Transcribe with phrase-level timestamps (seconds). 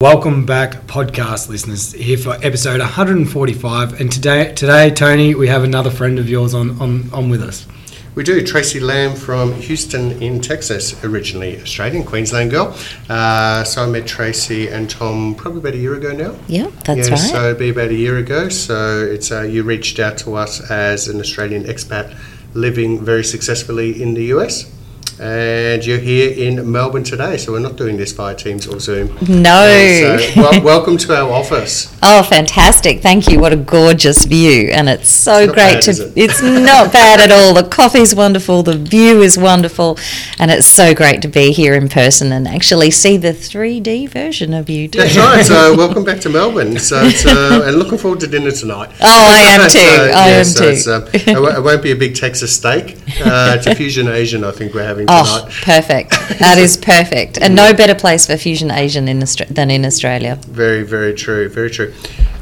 [0.00, 4.00] Welcome back, podcast listeners, here for episode 145.
[4.00, 7.66] And today, today, Tony, we have another friend of yours on, on, on with us.
[8.14, 8.46] We do.
[8.46, 12.76] Tracy Lamb from Houston in Texas, originally Australian, Queensland girl.
[13.08, 16.38] Uh, so I met Tracy and Tom probably about a year ago now.
[16.46, 17.30] Yeah, that's yeah, right.
[17.32, 18.50] So it'd be about a year ago.
[18.50, 22.16] So it's uh, you reached out to us as an Australian expat
[22.54, 24.72] living very successfully in the US.
[25.20, 29.08] And you're here in Melbourne today, so we're not doing this via Teams or Zoom.
[29.28, 29.50] No.
[29.50, 31.92] Uh, so wel- welcome to our office.
[32.04, 33.00] Oh, fantastic.
[33.00, 33.40] Thank you.
[33.40, 34.68] What a gorgeous view.
[34.70, 36.12] And it's so It's great bad, to it?
[36.16, 37.52] it's not bad at all.
[37.52, 39.98] The coffee's wonderful, the view is wonderful,
[40.38, 44.54] and it's so great to be here in person and actually see the 3D version
[44.54, 44.98] of you too.
[45.00, 45.44] That's right.
[45.44, 46.78] So welcome back to Melbourne.
[46.78, 48.90] So uh, and looking forward to dinner tonight.
[49.00, 49.78] Oh, I am too.
[49.78, 50.90] So, I yeah, am so too.
[50.92, 52.96] uh, it won't- it won't be a big Texas steak.
[53.24, 54.44] Uh, it's a fusion Asian.
[54.44, 55.62] I think we're having Oh, tonight.
[55.62, 56.10] perfect.
[56.38, 57.38] That is perfect.
[57.40, 60.36] And no better place for Fusion Asian in Austra- than in Australia.
[60.46, 61.48] Very, very true.
[61.48, 61.92] Very true.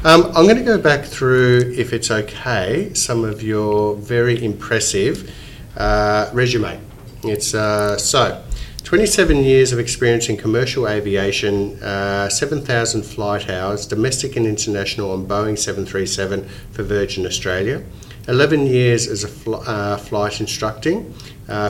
[0.03, 5.33] Um, I'm going to go back through, if it's okay, some of your very impressive
[5.77, 6.79] uh, resume.
[7.23, 8.43] It's uh, so.
[8.83, 15.25] 27 years of experience in commercial aviation, uh, 7,000 flight hours, domestic and international on
[15.27, 17.83] Boeing 737 for Virgin Australia,
[18.29, 21.13] 11 years as a fl- uh, flight instructing,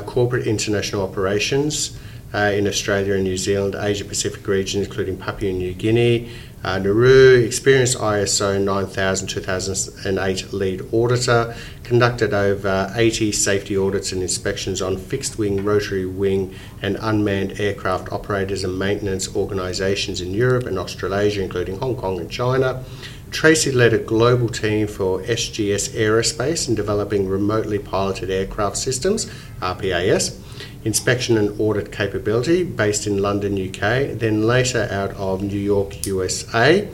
[0.05, 1.97] corporate international operations
[2.33, 6.29] uh, in Australia and New Zealand, Asia Pacific region, including Papua New Guinea,
[6.63, 14.81] uh, Nauru, experienced ISO 9000 2008 lead auditor, conducted over 80 safety audits and inspections
[14.81, 20.77] on fixed wing, rotary wing, and unmanned aircraft operators and maintenance organisations in Europe and
[20.77, 22.83] Australasia, including Hong Kong and China.
[23.31, 29.25] Tracy led a global team for SGS Aerospace in developing remotely piloted aircraft systems,
[29.59, 30.39] RPAS,
[30.85, 36.87] inspection and audit capability based in London, UK, then later out of New York, USA.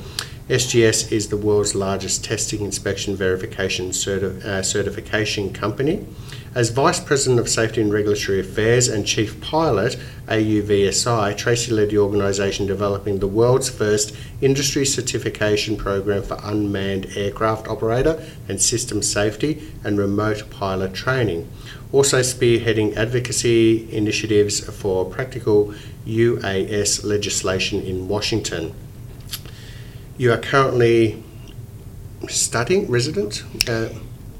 [0.49, 6.05] SGS is the world's largest testing, inspection, verification, certi- uh, certification company.
[6.55, 9.97] As Vice President of Safety and Regulatory Affairs and Chief Pilot,
[10.27, 17.67] AUVSI, Tracy led the organisation developing the world's first industry certification program for unmanned aircraft
[17.67, 21.49] operator and system safety and remote pilot training.
[21.91, 25.73] Also spearheading advocacy initiatives for practical
[26.05, 28.75] UAS legislation in Washington.
[30.17, 31.23] You are currently
[32.27, 33.43] studying, resident?
[33.67, 33.89] Uh,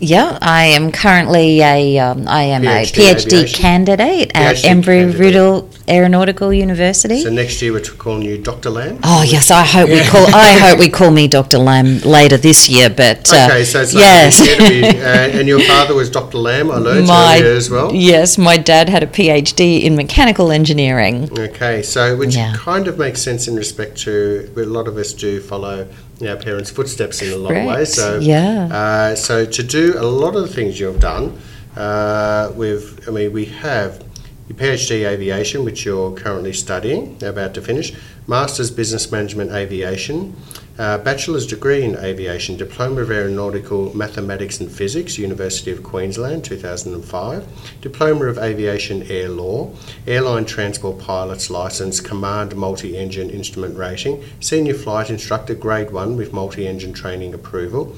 [0.06, 3.62] Yeah, I am currently a um, I am a PhD PhD aviation.
[3.62, 7.22] candidate at PhD Embry-Riddle Aeronautical University.
[7.22, 8.70] so next year we're calling you Dr.
[8.70, 9.00] Lamb?
[9.04, 10.28] Oh yes, I hope we call.
[10.36, 11.58] I hope we call me Dr.
[11.58, 12.90] Lamb later this year.
[12.90, 16.38] But uh, Okay, so it's like yes, to be, uh, and your father was Dr.
[16.38, 17.94] Lamb, I learned my earlier as well.
[17.96, 21.30] yes, my dad had a PhD in mechanical engineering.
[21.40, 22.54] Okay, so which Yeah.
[22.58, 25.88] kind of makes sense in respect to a lot of us do follow
[26.22, 27.94] our parents' footsteps in a lot of ways.
[27.94, 28.70] So yeah.
[28.72, 31.38] uh, so to do a lot of the things you've done,
[31.76, 34.04] uh, with I mean we have
[34.48, 37.94] your PhD aviation, which you're currently studying, about to finish,
[38.28, 40.36] Master's Business Management Aviation,
[40.78, 47.48] uh, Bachelor's Degree in Aviation, Diploma of Aeronautical Mathematics and Physics, University of Queensland, 2005,
[47.82, 49.72] Diploma of Aviation Air Law,
[50.08, 56.34] Airline Transport Pilot's License, Command Multi Engine Instrument Rating, Senior Flight Instructor Grade 1 with
[56.34, 57.96] Multi Engine Training Approval,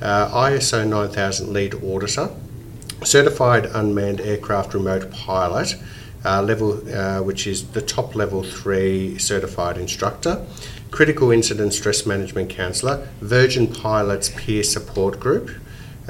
[0.00, 2.30] uh, ISO 9000 Lead Auditor,
[3.02, 5.74] Certified Unmanned Aircraft Remote Pilot,
[6.24, 10.44] uh, level, uh, which is the top level three certified instructor,
[10.90, 15.50] Critical Incident Stress Management Counsellor, Virgin Pilots Peer Support Group,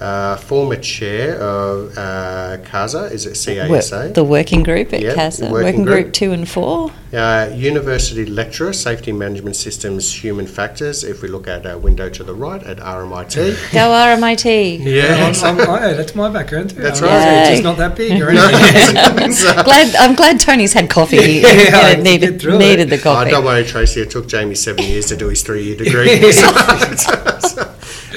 [0.03, 3.71] uh, former chair of uh, CASA, is it CASA?
[3.71, 6.03] Work- the working group at Yeah, CASA, working, working group.
[6.07, 6.13] group.
[6.13, 6.91] two and four.
[7.13, 11.05] Uh, university lecturer, Safety Management Systems, Human Factors.
[11.05, 13.35] If we look at our window to the right at RMIT.
[13.73, 14.81] Go RMIT.
[14.83, 16.81] yeah, I'm, I'm, I, that's my background too.
[16.81, 17.41] That's I'm right.
[17.43, 19.33] It's just not that big or anything.
[19.33, 21.17] so- Glad I'm glad Tony's had coffee.
[21.23, 22.59] He Yeah, I had needed get through it.
[22.59, 23.31] needed the Oh, coffee.
[23.31, 24.01] don't worry, Tracy.
[24.01, 26.15] It took Jamie seven years to do his three-year degree.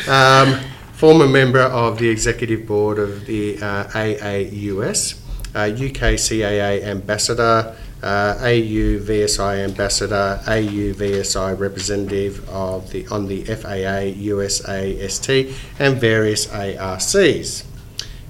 [0.07, 0.59] um,
[0.95, 5.19] former member of the executive board of the uh, AAUS,
[5.53, 13.43] uh, UK CAA ambassador, uh, AU VSI ambassador, AU VSI representative of the on the
[13.43, 17.65] FAA USAST, and various ARCs.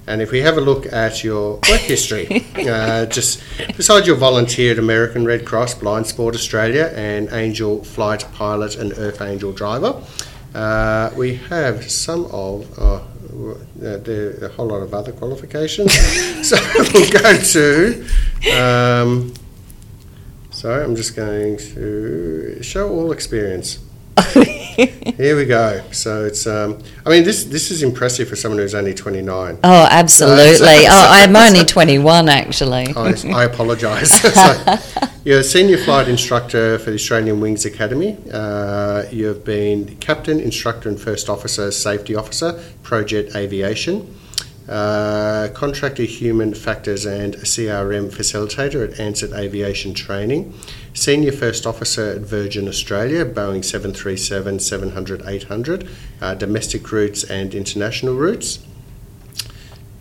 [0.08, 3.42] And if we have a look at your work history, uh, just
[3.76, 8.92] besides your volunteer at American Red Cross, Blind Sport Australia, and Angel Flight Pilot and
[8.96, 10.02] Earth Angel Driver,
[10.56, 15.92] uh, we have some of uh, uh, there are a whole lot of other qualifications.
[16.48, 16.56] so
[16.94, 18.06] we'll go to.
[18.58, 19.34] Um,
[20.50, 23.78] so So I'm just going to show all experience.
[25.18, 25.82] Here we go.
[25.92, 29.58] So it's, um, I mean, this this is impressive for someone who's only 29.
[29.62, 30.86] Oh, absolutely.
[30.88, 32.86] Oh, I'm only 21 actually.
[32.96, 34.10] I, I apologise.
[34.10, 38.16] so, you're a senior flight instructor for the Australian Wings Academy.
[38.32, 44.16] Uh, you've been captain, instructor, and first officer, safety officer, Projet Aviation.
[44.68, 50.54] Uh, contractor human factors and CRM facilitator at Ansett Aviation Training,
[50.94, 55.88] senior first officer at Virgin Australia, Boeing 737 700 800,
[56.20, 58.60] uh, domestic routes and international routes.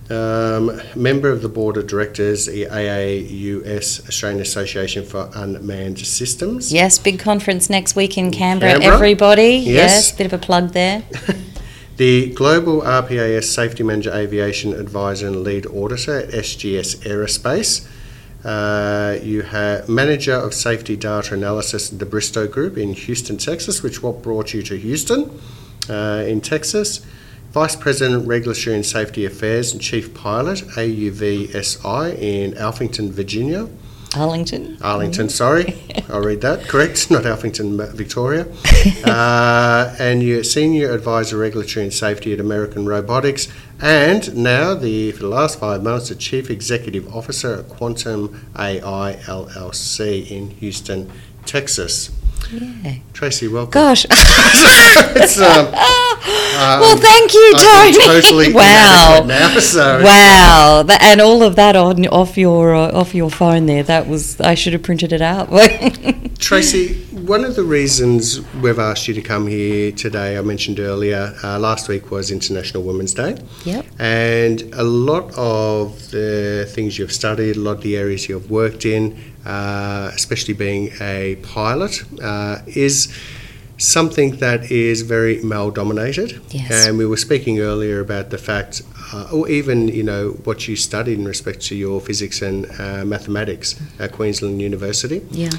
[0.08, 6.72] Um, member of the board of directors, the AAUS, Australian Association for Unmanned Systems.
[6.72, 8.94] Yes, big conference next week in Canberra, Canberra?
[8.94, 9.56] everybody.
[9.56, 9.66] Yes.
[9.66, 10.12] Yes.
[10.12, 11.04] bit of a plug there.
[11.98, 17.88] The Global RPAS Safety Manager Aviation Advisor and Lead Auditor at SGS Aerospace.
[18.44, 23.82] Uh, you have Manager of Safety Data Analysis at the Bristow Group in Houston, Texas,
[23.82, 25.40] which what brought you to Houston
[25.90, 27.00] uh, in Texas.
[27.56, 33.70] Vice President Regulatory and Safety Affairs and Chief Pilot AUVSI in Alphington, Virginia.
[34.14, 34.78] Arlington.
[34.82, 36.68] Arlington, sorry, I'll read that.
[36.68, 38.46] Correct, not Alphington, Victoria.
[39.06, 43.48] Uh, and you're Senior Advisor Regulatory and Safety at American Robotics.
[43.82, 49.18] And now, the for the last five months, the Chief Executive Officer at Quantum AI
[49.24, 51.12] LLC in Houston,
[51.46, 52.12] Texas.
[52.52, 52.96] Yeah.
[53.14, 53.72] Tracy, welcome.
[53.72, 54.06] Gosh.
[55.18, 58.06] It's, um, well, thank you, Tony.
[58.06, 59.24] totally wow.
[59.26, 63.66] now, so Wow, That- and all of that on off your uh, off your phone
[63.66, 63.84] there.
[63.84, 65.50] That was I should have printed it out.
[66.40, 71.34] Tracy, one of the reasons we've asked you to come here today, I mentioned earlier,
[71.44, 73.38] uh, last week was International Women's Day.
[73.64, 73.86] Yep.
[74.00, 78.86] And a lot of the things you've studied, a lot of the areas you've worked
[78.86, 83.14] in, uh, especially being a pilot, uh, is
[83.78, 86.42] something that is very male dominated.
[86.50, 86.88] Yes.
[86.88, 88.82] And we were speaking earlier about the fact,
[89.14, 93.04] uh, or even, you know, what you studied in respect to your physics and uh,
[93.06, 95.22] mathematics at Queensland University.
[95.32, 95.50] yeah.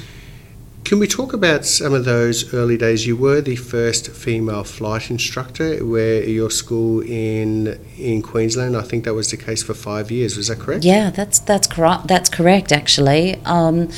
[0.87, 3.05] Can we talk about some of those early days?
[3.05, 8.77] You were the first female flight instructor where your school in in Queensland.
[8.77, 10.37] I think that was the case for five years.
[10.37, 10.85] Was that correct?
[10.85, 12.07] Yeah, that's that's correct.
[12.07, 12.71] That's correct.
[12.71, 13.89] Actually, um,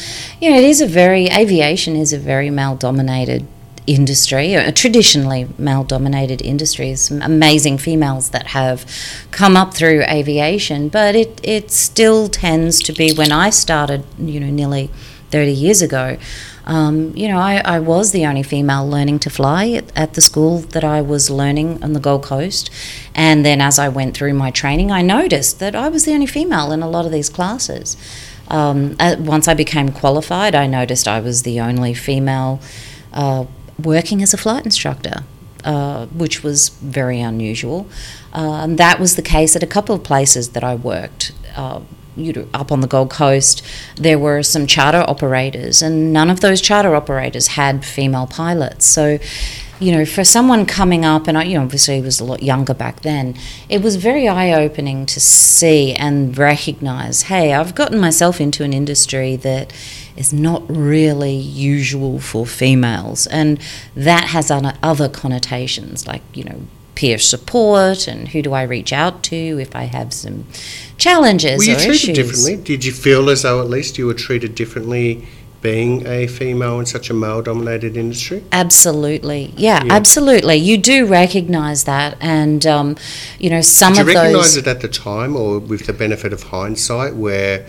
[0.42, 3.46] you know, it is a very aviation is a very male-dominated
[3.86, 6.88] industry, a traditionally male-dominated industry.
[6.88, 8.84] There's some amazing females that have
[9.30, 14.40] come up through aviation, but it it still tends to be when I started, you
[14.40, 14.90] know, nearly
[15.30, 16.18] thirty years ago.
[16.70, 20.22] Um, you know, I, I was the only female learning to fly at, at the
[20.22, 22.70] school that I was learning on the Gold Coast.
[23.16, 26.28] And then as I went through my training, I noticed that I was the only
[26.28, 27.98] female in a lot of these classes.
[28.50, 32.62] Um, once I became qualified, I noticed I was the only female
[33.14, 33.46] uh,
[33.82, 35.24] working as a flight instructor.
[35.66, 37.86] Uh, which was very unusual.
[38.32, 41.34] Uh, and that was the case at a couple of places that I worked.
[41.54, 41.82] Uh,
[42.20, 46.42] you know, up on the Gold Coast, there were some charter operators, and none of
[46.42, 48.86] those charter operators had female pilots.
[48.86, 49.20] So,
[49.80, 52.44] you know, for someone coming up, and I, you know, obviously he was a lot
[52.44, 53.36] younger back then,
[53.70, 58.74] it was very eye opening to see and recognize hey, I've gotten myself into an
[58.74, 59.74] industry that
[60.18, 63.60] is not really usual for females, and
[63.96, 66.62] that has other other connotations like, you know,
[67.00, 70.46] peer support and who do I reach out to if I have some
[70.98, 72.16] challenges Were you treated issues.
[72.18, 72.56] differently?
[72.58, 75.26] Did you feel as though at least you were treated differently
[75.62, 78.44] being a female in such a male-dominated industry?
[78.52, 79.94] Absolutely, yeah, Yeah.
[79.94, 80.58] absolutely.
[80.58, 82.98] You do recognise that, and um,
[83.40, 84.00] you know some of.
[84.00, 84.58] Did you recognise those.
[84.58, 87.66] it at the time, or with the benefit of hindsight, where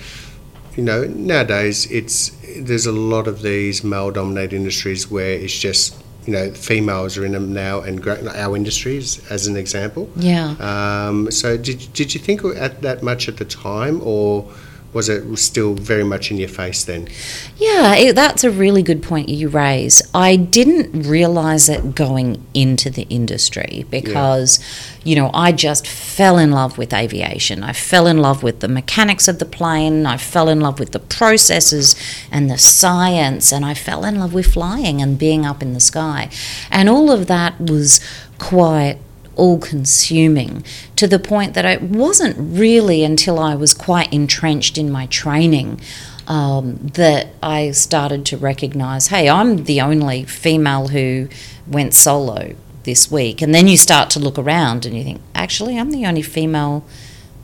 [0.76, 6.32] you know nowadays it's there's a lot of these male-dominated industries where it's just you
[6.32, 10.10] know females are in them now, and our industries as an example.
[10.16, 10.56] Yeah.
[10.60, 14.50] Um, so did did you think at that much at the time, or
[14.92, 17.08] was it still very much in your face then?
[17.56, 20.02] Yeah, it, that's a really good point you raise.
[20.12, 24.58] I didn't realize it going into the industry because,
[25.04, 27.62] you know, I just fell in love with aviation.
[27.62, 30.06] I fell in love with the mechanics of the plane.
[30.06, 31.94] I fell in love with the processes
[32.32, 35.80] and the science, and I fell in love with flying and being up in the
[35.80, 36.30] sky.
[36.68, 38.00] And all of that was
[38.38, 38.98] quite
[39.40, 40.62] all consuming
[40.96, 45.80] to the point that it wasn't really until I was quite entrenched in my training
[46.28, 51.28] um, that I started to recognize hey, I'm the only female who
[51.66, 52.54] went solo
[52.84, 53.40] this week.
[53.40, 56.84] And then you start to look around and you think, actually, I'm the only female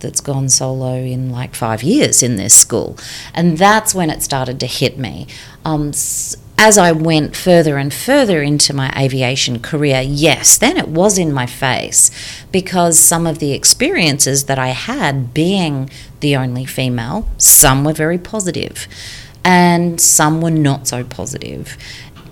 [0.01, 2.99] that's gone solo in like five years in this school.
[3.33, 5.27] And that's when it started to hit me.
[5.65, 5.93] Um,
[6.59, 11.33] as I went further and further into my aviation career, yes, then it was in
[11.33, 12.11] my face
[12.51, 18.19] because some of the experiences that I had being the only female, some were very
[18.19, 18.89] positive
[19.45, 21.77] and some were not so positive.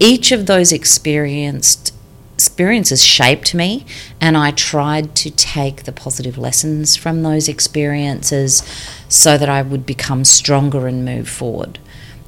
[0.00, 1.92] Each of those experienced
[2.34, 3.86] experiences shaped me
[4.20, 8.64] and I tried to take the positive lessons from those experiences
[9.08, 11.78] so that I would become stronger and move forward.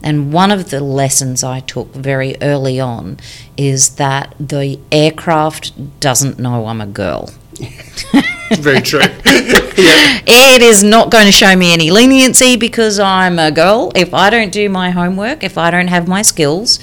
[0.07, 3.19] And one of the lessons I took very early on
[3.57, 7.31] is that the aircraft doesn't know I'm a girl.
[8.53, 9.01] Very true.
[9.27, 10.21] yeah.
[10.25, 13.91] It is not going to show me any leniency because I'm a girl.
[13.97, 16.79] If I don't do my homework, if I don't have my skills,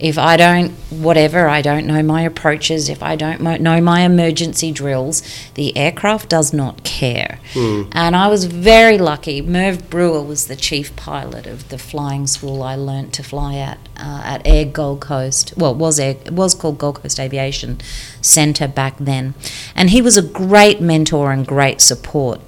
[0.00, 4.72] if I don't, whatever, I don't know my approaches, if I don't know my emergency
[4.72, 5.22] drills,
[5.54, 7.38] the aircraft does not care.
[7.52, 7.88] Mm.
[7.92, 9.40] And I was very lucky.
[9.40, 13.78] Merv Brewer was the chief pilot of the flying school I learnt to fly at
[13.96, 15.54] uh, at Air Gold Coast.
[15.56, 17.80] Well, was Air, it was called Gold Coast Aviation
[18.20, 19.34] Centre back then,
[19.74, 22.40] and he was a great mentor and great support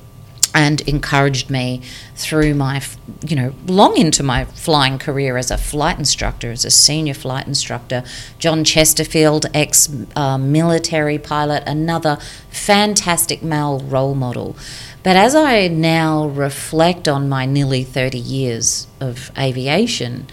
[0.57, 1.83] and encouraged me
[2.15, 2.83] through my,
[3.29, 7.47] you know, long into my flying career as a flight instructor, as a senior flight
[7.47, 8.03] instructor.
[8.39, 12.17] John Chesterfield, ex uh, military pilot, another
[12.49, 14.57] fantastic male role model.
[15.03, 20.27] But as I now reflect on my nearly 30 years of aviation,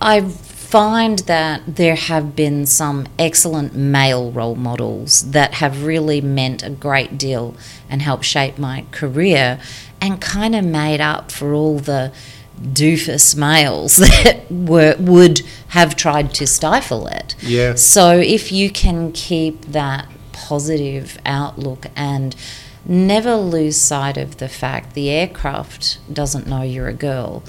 [0.00, 0.20] I
[0.66, 6.70] find that there have been some excellent male role models that have really meant a
[6.70, 7.54] great deal
[7.88, 9.60] and helped shape my career
[10.00, 12.12] and kind of made up for all the
[12.60, 17.36] doofus males that were would have tried to stifle it.
[17.42, 17.74] Yeah.
[17.74, 22.34] So if you can keep that positive outlook and
[22.84, 27.42] never lose sight of the fact the aircraft doesn't know you're a girl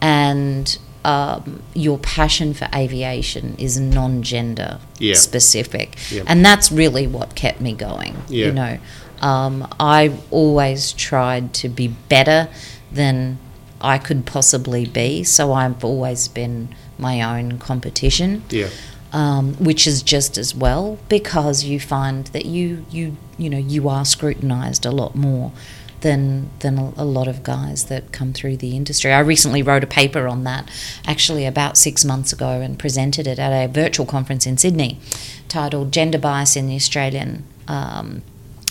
[0.00, 5.14] and um, your passion for aviation is non-gender yeah.
[5.14, 6.24] specific, yeah.
[6.26, 8.16] and that's really what kept me going.
[8.28, 8.46] Yeah.
[8.46, 8.78] You know,
[9.20, 12.48] um, I always tried to be better
[12.92, 13.38] than
[13.80, 18.42] I could possibly be, so I've always been my own competition.
[18.50, 18.68] Yeah.
[19.12, 23.88] Um, which is just as well because you find that you you you know you
[23.88, 25.50] are scrutinized a lot more
[26.00, 29.12] than than a, lot of guys that come through the industry.
[29.12, 30.70] I recently wrote a paper on that,
[31.06, 34.98] actually about six months ago, and presented it at a virtual conference in Sydney,
[35.48, 38.22] titled "Gender Bias in the Australian." Um,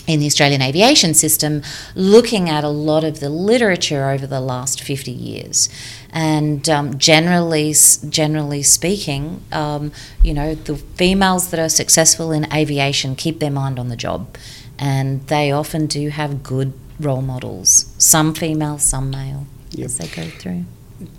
[0.06, 1.62] in the Australian aviation system,
[1.94, 5.68] looking at a lot of the literature over the last 50 years.
[6.10, 7.72] And um, generally,
[8.08, 13.78] generally speaking, um, you know, the females that are successful in aviation keep their mind
[13.78, 14.36] on the job,
[14.80, 16.72] and they often do have good
[17.04, 19.86] role models, some female, some male, yep.
[19.86, 20.64] as they go through.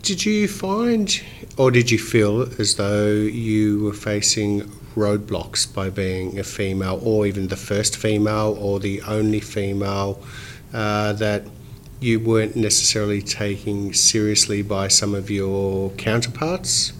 [0.04, 1.22] Did you find,
[1.58, 4.62] or did you feel as though you were facing
[4.96, 10.22] roadblocks by being a female, or even the first female, or the only female,
[10.74, 11.44] uh, that
[12.00, 16.94] you weren't necessarily taking seriously by some of your counterparts?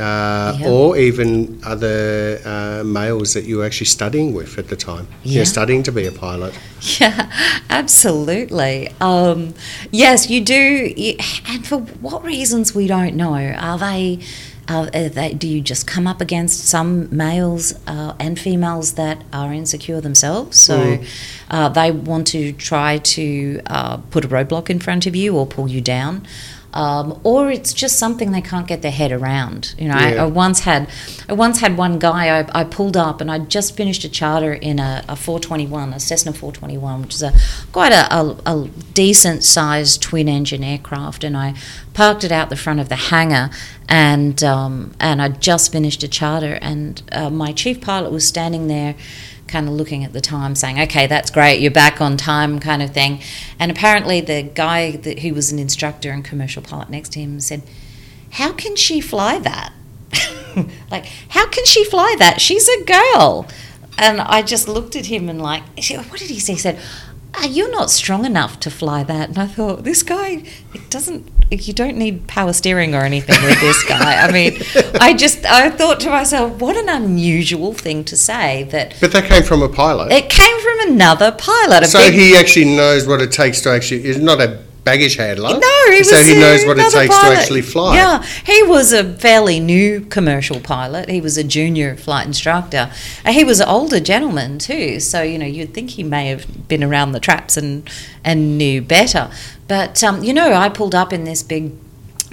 [0.00, 0.68] Uh, yeah.
[0.68, 5.06] or even other uh, males that you were actually studying with at the time.
[5.22, 5.36] Yeah.
[5.36, 6.58] You're studying to be a pilot.
[6.98, 7.30] Yeah,
[7.68, 8.88] absolutely.
[9.02, 9.52] Um,
[9.90, 10.94] yes, you do.
[11.46, 13.34] And for what reasons we don't know.
[13.34, 14.20] Are they?
[14.66, 19.52] Are they, do you just come up against some males uh, and females that are
[19.52, 20.56] insecure themselves?
[20.58, 21.08] So mm.
[21.50, 25.44] uh, they want to try to uh, put a roadblock in front of you or
[25.44, 26.24] pull you down
[26.72, 29.74] um, or it's just something they can't get their head around.
[29.78, 30.06] You know, yeah.
[30.06, 30.88] I, I, once had,
[31.28, 32.40] I once had one guy.
[32.40, 36.00] I, I pulled up and I just finished a charter in a, a 421, a
[36.00, 37.32] Cessna 421, which is a
[37.72, 41.54] quite a, a, a decent sized twin engine aircraft, and I
[41.92, 43.50] parked it out the front of the hangar,
[43.88, 48.68] and um, and I just finished a charter, and uh, my chief pilot was standing
[48.68, 48.94] there
[49.50, 52.82] kind of looking at the time saying, okay, that's great, you're back on time, kind
[52.82, 53.20] of thing.
[53.58, 57.40] And apparently, the guy that, who was an instructor and commercial pilot next to him
[57.40, 57.62] said,
[58.30, 59.72] How can she fly that?
[60.90, 62.40] like, how can she fly that?
[62.40, 63.46] She's a girl.
[63.98, 65.62] And I just looked at him and, like,
[66.08, 66.54] what did he say?
[66.54, 66.78] He said,
[67.48, 69.30] you're not strong enough to fly that.
[69.30, 70.44] And I thought, this guy,
[70.74, 74.22] it doesn't, you don't need power steering or anything with this guy.
[74.22, 74.60] I mean,
[75.00, 78.96] I just, I thought to myself, what an unusual thing to say that.
[79.00, 80.12] But that came from a pilot.
[80.12, 81.86] It came from another pilot.
[81.86, 85.58] So big, he actually knows what it takes to actually, it's not a baggage handler.
[85.60, 87.34] No, he so was he knows what it takes pilot.
[87.34, 87.96] to actually fly.
[87.96, 91.08] Yeah, he was a fairly new commercial pilot.
[91.08, 92.90] He was a junior flight instructor.
[93.24, 96.68] And he was an older gentleman too, so you know you'd think he may have
[96.68, 97.88] been around the traps and
[98.24, 99.30] and knew better.
[99.68, 101.72] But um, you know, I pulled up in this big,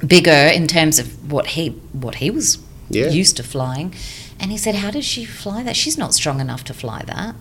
[0.06, 2.58] bigger in terms of what he what he was
[2.90, 3.10] Yeah.
[3.10, 3.94] used to flying,
[4.40, 5.76] and he said, "How does she fly that?
[5.76, 7.36] She's not strong enough to fly that."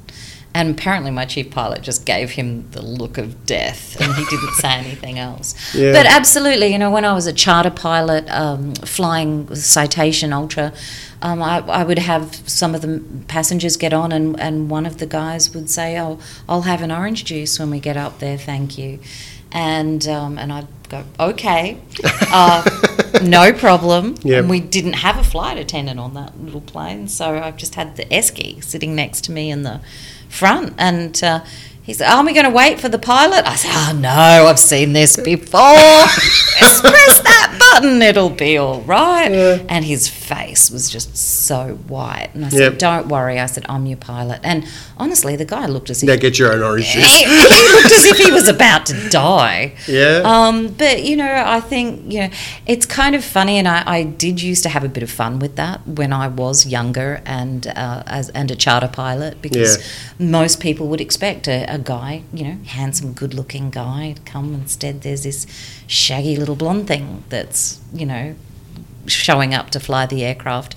[0.56, 4.54] And apparently, my chief pilot just gave him the look of death, and he didn't
[4.54, 5.54] say anything else.
[5.74, 5.92] Yeah.
[5.92, 10.72] But absolutely, you know, when I was a charter pilot um, flying Citation Ultra,
[11.20, 14.96] um, I, I would have some of the passengers get on, and, and one of
[14.96, 18.38] the guys would say, "Oh, I'll have an orange juice when we get up there,
[18.38, 18.98] thank you,"
[19.52, 21.78] and um, and I'd go, "Okay,
[22.32, 22.64] uh,
[23.22, 24.38] no problem." Yep.
[24.38, 27.96] And we didn't have a flight attendant on that little plane, so I've just had
[27.96, 29.82] the esky sitting next to me in the
[30.28, 31.22] front, and.
[31.22, 31.44] Uh,
[31.86, 33.46] he said, Are we going to wait for the pilot?
[33.46, 34.08] I said, Oh, no,
[34.48, 35.60] I've seen this before.
[36.58, 39.30] Just press that it'll be all right.
[39.68, 42.30] And his face was just so white.
[42.34, 42.78] And I said, Yep.
[42.78, 43.38] Don't worry.
[43.38, 44.40] I said, I'm your pilot.
[44.42, 44.66] And
[44.96, 47.26] honestly, the guy looked as if Now get your own orange he, he
[47.74, 49.74] looked as if he was about to die.
[49.88, 50.22] Yeah.
[50.24, 52.30] Um, but you know, I think you know
[52.66, 55.38] it's kind of funny, and I, I did used to have a bit of fun
[55.38, 59.78] with that when I was younger and uh, as and a charter pilot because
[60.18, 60.26] Yeah.
[60.30, 64.54] most people would expect a, a guy, you know, handsome, good-looking guy to come.
[64.54, 65.46] Instead, there's this
[65.86, 68.34] shaggy little blonde thing that's you know
[69.06, 70.74] showing up to fly the aircraft.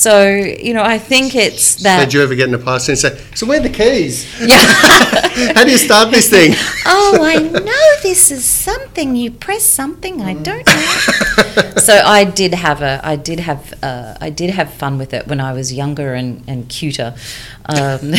[0.00, 2.00] So you know, I think it's that.
[2.04, 4.24] Did you ever get in a pilot and say, "So where are the keys?
[4.40, 4.56] yeah.
[5.54, 6.54] How do you start this thing?"
[6.86, 9.14] oh, I know this is something.
[9.14, 10.22] You press something.
[10.22, 11.72] I don't know.
[11.76, 15.26] so I did have a, I did have, uh, I did have fun with it
[15.26, 17.14] when I was younger and, and cuter.
[17.66, 18.12] Um,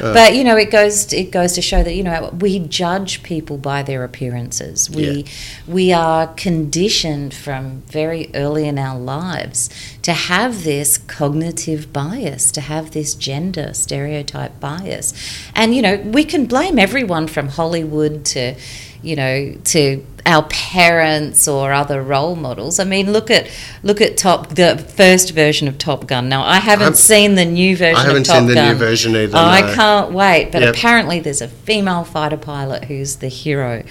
[0.00, 3.58] but you know, it goes, it goes to show that you know we judge people
[3.58, 4.88] by their appearances.
[4.88, 5.22] We, Yeah.
[5.68, 9.68] we are conditioned from very early in our lives
[10.02, 15.12] to have this cognitive bias, to have this gender stereotype bias.
[15.54, 18.54] And, you know, we can blame everyone from Hollywood to,
[19.02, 22.78] you know, to our parents or other role models.
[22.78, 23.48] I mean, look at
[23.82, 26.28] look at Top the first version of Top Gun.
[26.28, 28.68] Now, I haven't I'm- seen the new version I haven't of Top seen the Gun.
[28.72, 29.36] new version either.
[29.36, 30.50] Oh, I can't wait.
[30.52, 30.74] But Yep.
[30.74, 33.82] apparently, there's a female fighter pilot who's the hero.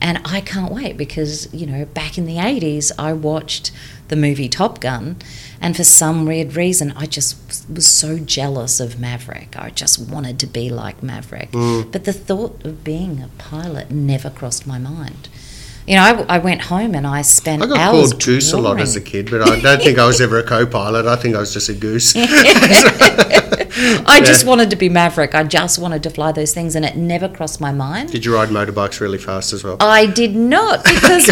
[0.00, 3.70] And I can't wait because, you know, back in the 80s, I watched
[4.08, 5.16] the movie Top Gun.
[5.62, 7.36] And for some weird reason, I just
[7.72, 9.54] was so jealous of Maverick.
[9.58, 11.52] I just wanted to be like Maverick.
[11.52, 11.90] Mm.
[11.90, 15.28] But the thought of being a pilot never crossed my mind.
[15.86, 18.56] You know, I, I went home and I spent I got hours called goose a
[18.58, 21.04] lot as a kid, but I don't think I was ever a co-pilot.
[21.06, 22.14] I think I was just a goose.
[23.76, 24.48] I just Yeah.
[24.48, 25.34] wanted to be Maverick.
[25.34, 28.12] I just wanted to fly those things, and it never crossed my mind.
[28.12, 29.76] Did you ride motorbikes really fast as well?
[29.80, 31.28] I did not because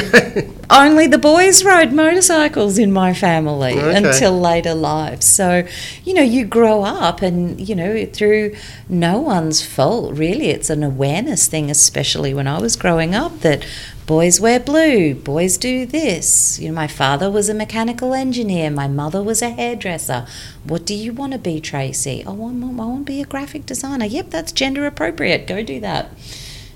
[0.71, 3.97] only the boys rode motorcycles in my family Okay.
[3.97, 5.23] until later life.
[5.23, 5.65] So,
[6.05, 8.55] you know, you grow up and, you know, through
[8.89, 10.49] no one's fault, really.
[10.51, 13.65] It's an awareness thing, especially when I was growing up, that
[14.07, 16.59] boys wear blue, boys do this.
[16.59, 20.27] You know, my father was a mechanical engineer, my mother was a hairdresser.
[20.65, 22.23] What do you want to be, Tracy?
[22.27, 24.07] Oh, I want, I want to be a graphic designer.
[24.07, 25.47] Yep, that's gender appropriate.
[25.47, 26.11] Go do that.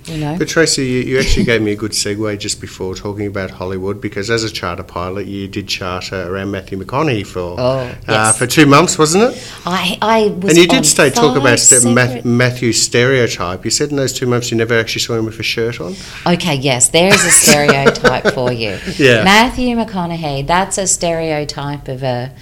[0.06, 0.36] You know?
[0.38, 4.00] But Tracy, you, you actually gave me a good segue just before talking about Hollywood
[4.00, 8.46] because as a charter pilot, you did charter around Matthew McConaughey for Oh, uh, for
[8.46, 9.52] two months, wasn't it?
[9.66, 13.64] I, I was and you did stay talk about separate- Matthew's stereotype.
[13.64, 15.94] You said in those two months you never actually saw him with a shirt on.
[16.26, 18.78] Okay, yes, there's a stereotype for you.
[18.96, 19.24] Yeah.
[19.24, 22.32] Matthew McConaughey, that's a stereotype of a,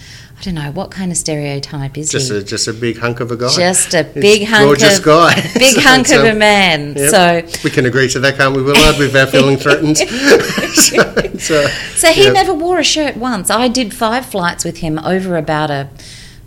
[0.45, 2.39] don't know, what kind of stereotype is Just he?
[2.39, 3.49] a just a big hunk of a guy.
[3.49, 5.35] Just a It's big hunk gorgeous of, guy.
[5.59, 6.95] big So hunk of a man.
[6.97, 7.11] Yep.
[7.11, 8.99] So, we can agree to that, can't we, Willard?
[8.99, 9.97] Without feeling threatened.
[11.41, 12.33] so, uh, so he yeah.
[12.33, 13.51] never wore a shirt once.
[13.51, 15.89] I did five flights with him over about a,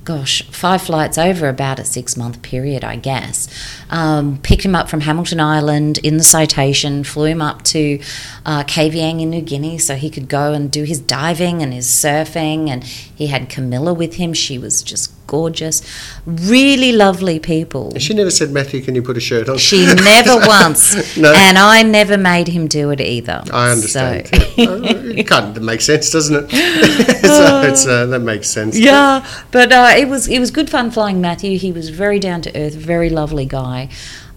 [0.04, 3.50] gosh, five flights over about a six month period, I guess.
[3.90, 8.00] Um, picked him up from Hamilton Island in the citation, flew him up to
[8.46, 11.88] uh, Kavieng in New Guinea so he could go and do his diving and his
[11.88, 12.70] surfing.
[12.70, 12.84] And
[13.18, 14.32] he had Camila with him.
[14.34, 15.82] She was just gorgeous.
[16.26, 17.92] Really lovely people.
[17.98, 19.58] She never said, Matthew, can you put a shirt on?
[19.58, 21.18] She never once.
[21.18, 21.34] No.
[21.34, 23.44] And I never made him do it either.
[23.52, 24.28] I understand.
[24.28, 24.82] So- Uh,
[25.16, 26.50] it kind of makes sense, doesn't it?
[27.26, 28.78] so it's, uh, that makes sense.
[28.78, 31.58] Yeah, but uh, it was it was good fun flying Matthew.
[31.60, 33.90] He was very down to earth, very lovely guy.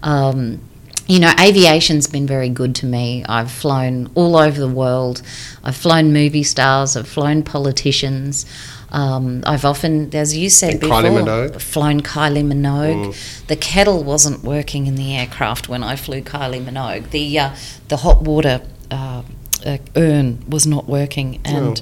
[0.03, 0.61] Um,
[1.07, 3.23] you know, aviation's been very good to me.
[3.27, 5.21] I've flown all over the world.
[5.63, 6.95] I've flown movie stars.
[6.95, 8.45] I've flown politicians.
[8.91, 13.47] Um, I've often, as you said And before, Kylie flown Kylie Minogue.
[13.47, 17.09] The kettle wasn't working in the aircraft when I flew Kylie Minogue.
[17.11, 17.55] The uh,
[17.87, 19.23] the hot water uh,
[19.65, 21.81] uh, urn was not working, and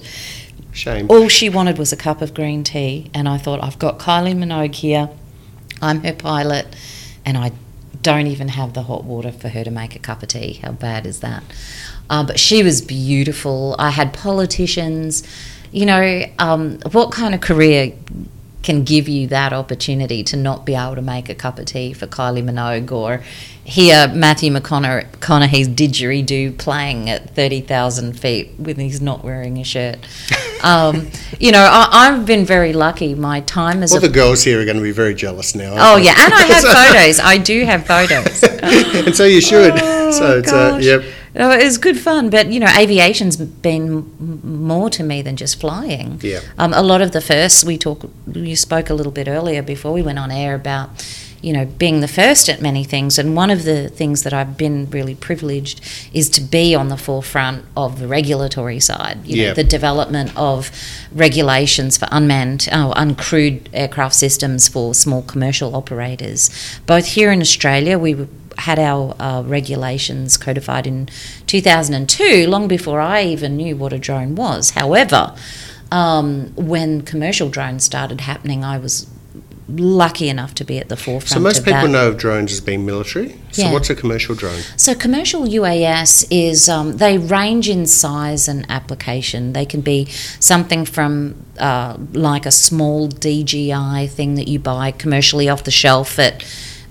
[0.72, 1.08] Shame.
[1.10, 3.10] all she wanted was a cup of green tea.
[3.14, 5.10] And I thought, I've got Kylie Minogue here.
[5.82, 6.76] I'm her pilot,
[7.26, 7.54] and I
[8.02, 10.54] don't even have the hot water for her to make a cup of tea.
[10.64, 11.44] How bad is that?
[12.10, 13.76] Uh, but she was beautiful.
[13.78, 15.24] I had politicians.
[15.72, 17.94] You know, um, what kind of career
[18.62, 21.94] can give you that opportunity to not be able to make a cup of tea
[21.94, 23.24] for Kylie Minogue or
[23.64, 29.98] hear Matthew McConaughey's didgeridoo playing at 30,000 feet when he's not wearing a shirt.
[30.62, 33.16] Um, you know, I, have been very lucky.
[33.16, 35.74] My time as All a the girls here are going to be very jealous now.
[35.78, 37.20] Oh yeah, and I have photos.
[37.22, 38.44] I do have photos.
[39.06, 39.72] and so you should.
[39.82, 41.04] Oh, so it's uh, yep.
[41.40, 44.06] No, it was good fun, but you know, aviation's been
[44.44, 46.20] more to me than just flying.
[46.22, 46.42] Yeah.
[46.58, 49.94] Um, a lot of the firsts we talk, you spoke a little bit earlier before
[49.94, 50.90] we went on air about,
[51.42, 54.58] you know, being the first at many things, and one of the things that I've
[54.58, 55.80] been really privileged
[56.14, 59.20] is to be on the forefront of the regulatory side.
[59.26, 59.48] You Yeah.
[59.48, 60.70] know, the development of
[61.14, 66.50] regulations for unmanned, oh, uncrewed aircraft systems for small commercial operators.
[66.86, 68.28] Both here in Australia, we
[68.60, 71.10] had our uh, regulations codified in
[71.48, 74.72] 2002, long before I even knew what a drone was.
[74.72, 75.36] However,
[75.92, 79.08] um, when commercial drones started happening, I was
[79.78, 81.30] lucky enough to be at the forefront.
[81.30, 81.90] So most people that.
[81.90, 83.36] know of drones as being military.
[83.52, 83.74] So Yeah.
[83.74, 84.62] what's a commercial drone?
[84.78, 89.54] So commercial UAS is um, they range in size and application.
[89.54, 90.08] They can be
[90.40, 96.18] something from uh, like a small DJI thing that you buy commercially off the shelf
[96.18, 96.44] at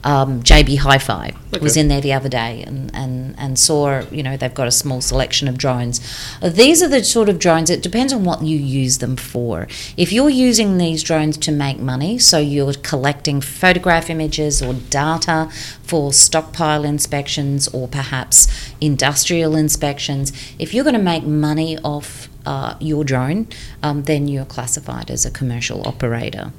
[0.05, 1.33] um, JB Hi-Fi.
[1.63, 4.73] Was in there the other day and, and, and saw you know they've got a
[4.73, 6.01] small selection of drones.
[6.43, 7.71] Uh, These are the sort of drones.
[7.71, 9.67] It depends on what you use them for.
[9.97, 15.49] If you're using these drones to make money, so you're collecting photograph images or data
[15.83, 22.75] for stockpile inspections or perhaps industrial inspections, if you're going to make money off uh,
[22.81, 23.47] your drone,
[23.83, 26.51] um, then you're classified as a commercial operator.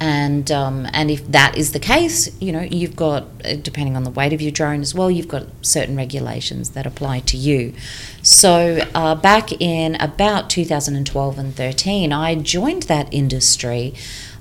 [0.00, 4.04] And um, and if that is the case, you know you've got uh, depending on
[4.04, 7.74] the weight of your drone as well, you've got certain regulations that apply to you.
[8.22, 13.92] So uh, back in about 2012 and 13, I joined that industry.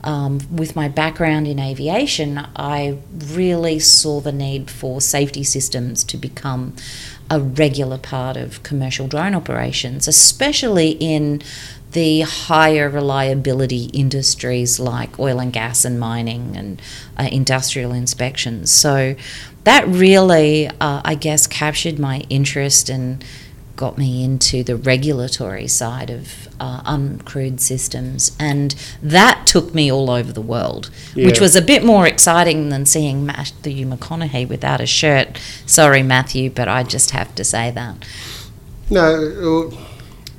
[0.04, 6.16] Um, with my background in aviation, I really saw the need for safety systems to
[6.16, 6.76] become
[7.30, 11.42] a regular part of commercial drone operations, especially in
[11.92, 16.82] the higher reliability industries like oil and gas and mining and
[17.18, 18.70] uh, industrial inspections.
[18.70, 19.16] So
[19.64, 23.24] that really, uh, I guess, captured my interest and
[23.76, 30.10] got me into the regulatory side of uh, uncrewed systems, and that took me all
[30.10, 34.86] over the world, which was a bit more exciting than seeing Matthew McConaughey without a
[34.86, 35.40] shirt.
[35.66, 38.08] Sorry, Matthew, but I just have to say that.
[38.90, 39.72] No,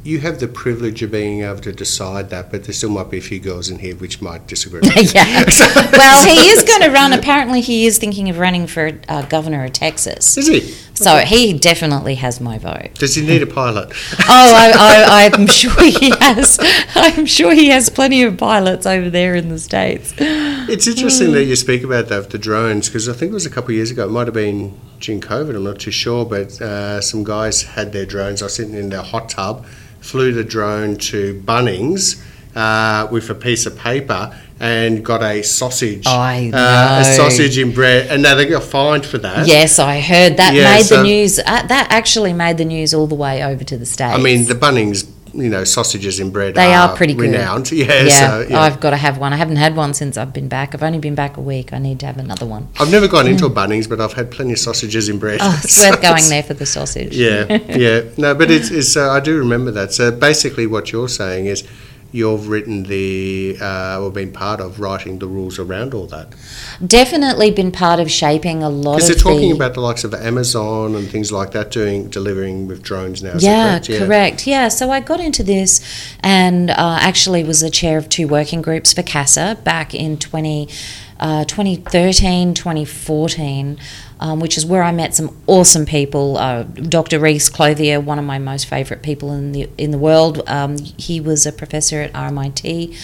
[0.06, 3.18] you have the privilege of being able to decide that, but there still might be
[3.18, 4.80] a few girls in here which might disagree.
[4.96, 5.44] yeah.
[5.92, 7.12] Well, he is going to run.
[7.12, 10.38] Apparently, he is thinking of running for uh, governor of Texas.
[10.38, 10.74] Is he?
[10.96, 12.94] So he definitely has my vote.
[12.94, 13.92] Does he need a pilot?
[14.20, 16.58] Oh, I, I, I'm sure he has.
[16.94, 20.14] I'm sure he has plenty of pilots over there in the states.
[20.18, 23.50] It's interesting that you speak about that, the drones, because I think it was a
[23.50, 24.06] couple of years ago.
[24.06, 25.54] It might have been during COVID.
[25.54, 28.42] I'm not too sure, but uh, some guys had their drones.
[28.42, 29.66] I was sitting in their hot tub,
[30.00, 32.22] flew the drone to Bunnings
[32.56, 36.06] uh, with a piece of paper, and got a sausage.
[36.06, 39.46] I Uh, a sausage in bread, and now they got fined for that.
[39.46, 41.38] Yes, I heard that Yeah, made so- the news.
[41.38, 44.14] Uh, that actually made the news all the way over to the states.
[44.14, 46.54] I mean, the Bunnings, you know, sausages in bread.
[46.54, 47.30] They are pretty good.
[47.32, 47.70] renowned.
[47.72, 48.58] Yeah, yeah, so, yeah.
[48.60, 49.34] I've got to have one.
[49.34, 50.74] I haven't had one since I've been back.
[50.74, 51.74] I've only been back a week.
[51.74, 52.68] I need to have another one.
[52.80, 55.40] I've never gone into a Bunnings, but I've had plenty of sausages in bread.
[55.42, 57.14] Oh, it's So worth going it's- there for the sausage.
[57.14, 58.00] Yeah, yeah.
[58.16, 59.92] No, but it's, it's uh, I do remember that.
[59.92, 61.64] So basically, what you're saying is
[62.12, 66.34] you've written the uh, or been part of writing the rules around all that
[66.84, 70.14] Definitely been part of shaping a lot because they're talking the, about the likes of
[70.14, 73.34] Amazon and things like that doing delivering with drones now.
[73.38, 73.98] Yeah, correct?
[73.98, 74.46] correct.
[74.46, 75.80] Yeah, so I got into this
[76.20, 80.68] and uh, actually was the chair of two working groups for CASA back in 20,
[81.18, 83.78] uh, 2013, 2014,
[84.20, 86.36] um, which is where I met some awesome people.
[86.36, 87.18] Uh, Dr.
[87.18, 90.42] Reece Clothier, one of my most favourite people in the in the world.
[90.46, 92.96] Um, he was a professor at RMIT,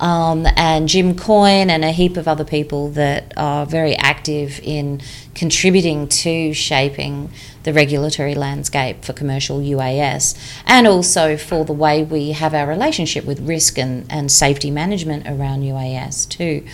[0.00, 5.00] um, and Jim Coyne and a heap of other people that are very active in
[5.34, 7.30] contributing to shaping
[7.62, 13.24] the regulatory landscape for commercial UAS and also for the way we have our relationship
[13.24, 16.66] with risk and, and safety management around UAS too.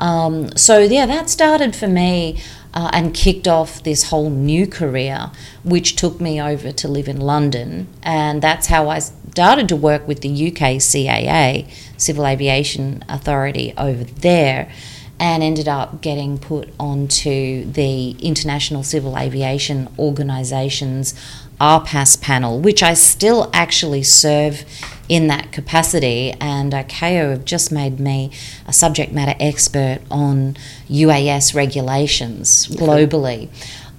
[0.00, 2.40] Um, so, yeah, that started for me
[2.74, 5.30] uh, and kicked off this whole new career,
[5.62, 7.86] which took me over to live in London.
[8.02, 14.04] And that's how I started to work with the UK CAA, Civil Aviation Authority, over
[14.04, 14.72] there.
[15.20, 21.12] And ended up getting put onto the International Civil Aviation Organization's
[21.60, 24.64] RPAS panel, which I still actually serve
[25.10, 26.32] in that capacity.
[26.40, 28.30] And ICAO have just made me
[28.66, 30.56] a subject matter expert on
[30.88, 33.50] UAS regulations globally.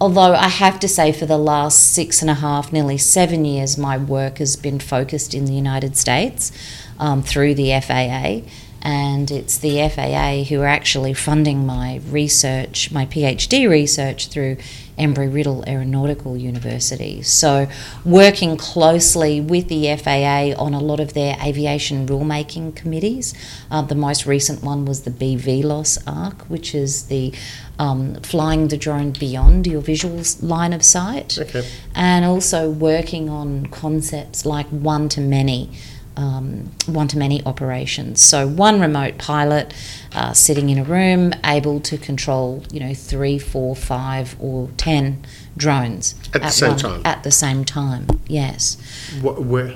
[0.01, 3.77] Although I have to say, for the last six and a half, nearly seven years,
[3.77, 6.51] my work has been focused in the United States
[6.97, 8.41] um, through the FAA
[8.82, 14.58] and it's the FAA who are actually funding my research, my PhD research through
[14.98, 17.22] Embry Riddle Aeronautical University.
[17.22, 17.67] So,
[18.06, 23.34] working closely with the FAA on a lot of their aviation rulemaking committees.
[23.70, 27.34] Uh, the most recent one was the BVLOS ARC, which is the
[27.80, 31.67] um, flying the drone beyond your visual line of sight, Okay.
[31.96, 35.72] and also working on concepts like one to many
[36.17, 38.21] um, one to many operations.
[38.21, 39.74] So one remote pilot
[40.13, 45.24] uh, sitting in a room, able to control, you know, three, four, five, or ten
[45.58, 47.02] drones At the same one- time?
[47.06, 48.78] At the same time, yes.
[49.21, 49.76] What, where,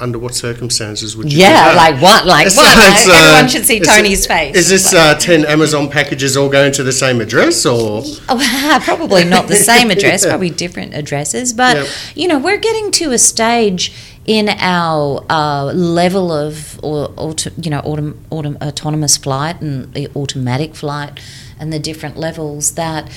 [0.00, 1.38] under what circumstances would you?
[1.38, 2.26] Yeah, like what?
[2.26, 2.76] Like So what?
[2.78, 4.56] it's, uh, Everyone should see Tony's it- face.
[4.56, 9.24] Is this uh, ten Amazon packages all going to the same address, or Oh, probably
[9.24, 11.52] not the same address, probably different addresses.
[11.52, 11.86] But Yep.
[12.16, 13.92] you know, we're getting to a stage
[14.24, 20.74] in our uh, level of, or, auto, you know, autom, autom, autonomous flight and automatic
[20.74, 21.18] flight,
[21.58, 23.08] and the different levels that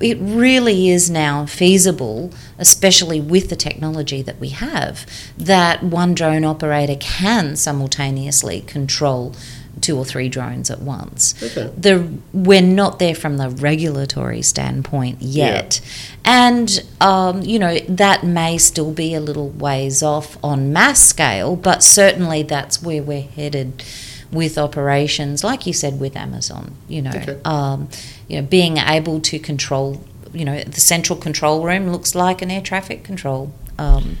[0.00, 5.06] it really is now feasible, especially with the technology that we have,
[5.38, 9.34] that one drone operator can simultaneously control
[9.80, 11.70] two or three drones at once Okay.
[11.76, 15.80] the we're not there from the regulatory standpoint yet,
[16.24, 21.56] and um, you know that may still be a little ways off on mass scale,
[21.56, 23.84] but certainly that's where we're headed
[24.32, 26.74] with operations, like you said with Amazon.
[26.88, 27.38] You know, Okay.
[27.44, 27.88] um,
[28.28, 30.02] you know, being able to control.
[30.32, 34.16] You know, the central control room looks like an air traffic control um,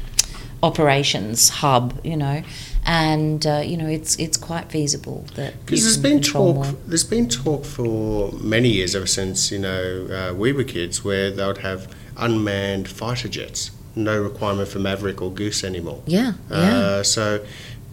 [0.62, 2.00] operations hub.
[2.04, 2.42] You know.
[2.88, 6.64] And uh, you know it's it's quite feasible that because there's been talk, more.
[6.86, 11.32] there's been talk for many years ever since you know uh, we were kids, where
[11.32, 16.02] they would have unmanned fighter jets, no requirement for Maverick or Goose anymore.
[16.06, 16.56] Yeah, yeah.
[16.56, 17.44] Uh, so,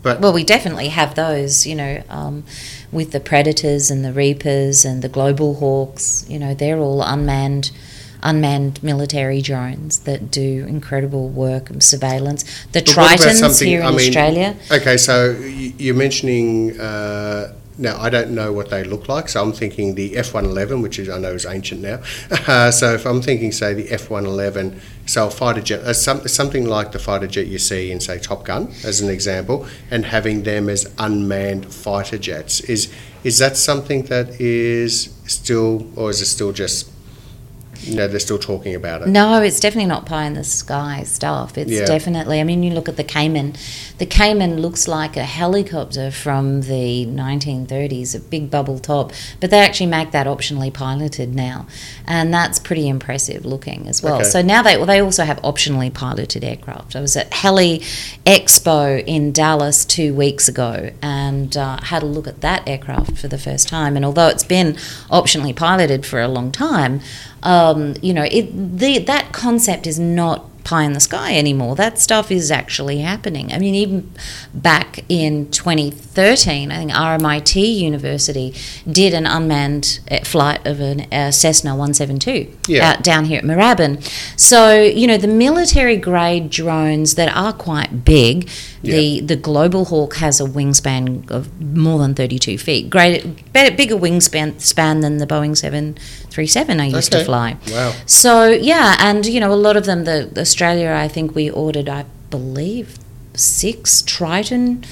[0.01, 2.43] but Well, we definitely have those, you know, um,
[2.91, 6.25] with the Predators and the Reapers and the Global Hawks.
[6.29, 7.71] You know, they're all unmanned,
[8.23, 12.43] unmanned military drones that do incredible work of surveillance.
[12.71, 14.55] The But Tritons here in I mean, Australia.
[14.71, 15.31] Okay, so
[15.77, 17.99] you're mentioning uh, now.
[17.99, 21.19] I don't know what they look like, so I'm thinking the F111, which is I
[21.19, 22.01] know is ancient now.
[22.45, 26.65] Uh, so if I'm thinking, say, the F111, so a fighter jet, uh, some, something
[26.65, 30.43] like the fighter jet you see in, say, Top Gun, as an example, and having
[30.43, 36.25] them as unmanned fighter jets is is that something that is still, or is it
[36.25, 36.91] still just,
[37.87, 39.07] know, they're still talking about it?
[39.07, 41.57] No, it's definitely not pie in the sky stuff.
[41.57, 41.85] It's Yeah.
[41.85, 42.39] definitely.
[42.39, 43.53] I mean, you look at the Kaman.
[43.97, 49.59] The Kaman looks like a helicopter from the 1930s, a big bubble top, but they
[49.59, 51.67] actually make that optionally piloted now,
[52.07, 54.15] and that's pretty impressive looking as well.
[54.15, 54.23] Okay.
[54.25, 56.95] So now they well, they also have optionally piloted aircraft.
[56.95, 57.79] I was at Heli
[58.25, 63.27] Expo in Dallas two weeks ago and uh, had a look at that aircraft for
[63.27, 63.95] the first time.
[63.95, 64.73] And although it's been
[65.09, 67.01] optionally piloted for a long time,
[67.75, 71.75] um, you know, it the that concept is not pie in the sky anymore.
[71.75, 73.51] That stuff is actually happening.
[73.51, 74.11] I mean, even
[74.53, 78.53] back in 2013, I think RMIT University
[78.89, 82.91] did an unmanned uh, flight of a uh, Cessna 172 Yeah.
[82.91, 83.99] out down here at Moorabbin.
[84.43, 88.49] So, you know, the military grade drones that are quite big,
[88.81, 92.89] the, the Global Hawk has a wingspan of more than 32 feet.
[92.89, 97.19] Great, better, bigger wingspan span than the Boeing 737 I used Okay.
[97.21, 97.57] to fly.
[97.71, 97.93] Wow.
[98.05, 101.87] So, yeah, and, you know, a lot of them, the Australia, I think we ordered,
[101.87, 102.97] I believe,
[103.35, 104.83] six Triton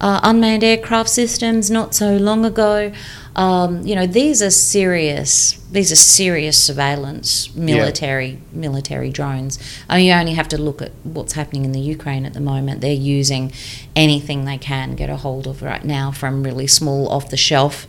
[0.00, 2.92] uh, unmanned aircraft systems not so long ago.
[3.36, 5.54] Um, you know, these are serious.
[5.70, 9.58] These are serious surveillance military military drones.
[9.88, 12.40] I mean, you only have to look at what's happening in the Ukraine at the
[12.40, 12.80] moment.
[12.80, 13.52] They're using
[13.94, 17.86] anything they can get a hold of right now, from really small off the shelf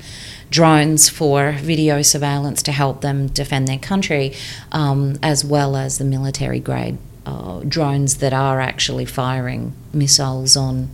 [0.52, 4.34] drones for video surveillance to help them defend their country,
[4.74, 10.90] um, as well as the military grade uh, drones that are actually firing missiles on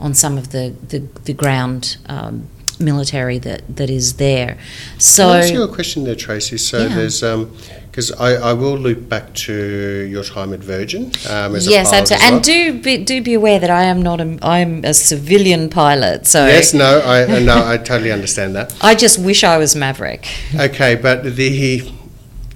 [0.00, 2.48] on some of the the, the ground um,
[2.80, 4.54] military that, that is there.
[4.54, 6.58] Can I So ask you a question there, Tracy?
[6.58, 6.94] So Yeah.
[6.94, 11.06] there's because I, I will loop back to your time at Virgin.
[11.28, 12.24] Um, as a yes, absolutely.
[12.24, 12.34] well.
[12.34, 16.26] And do be, do be aware that I am not a I'm a civilian pilot.
[16.26, 18.72] So Yes, no, I uh, no, I totally understand that.
[18.80, 20.28] I just wish I was Maverick.
[20.54, 21.90] Okay, but the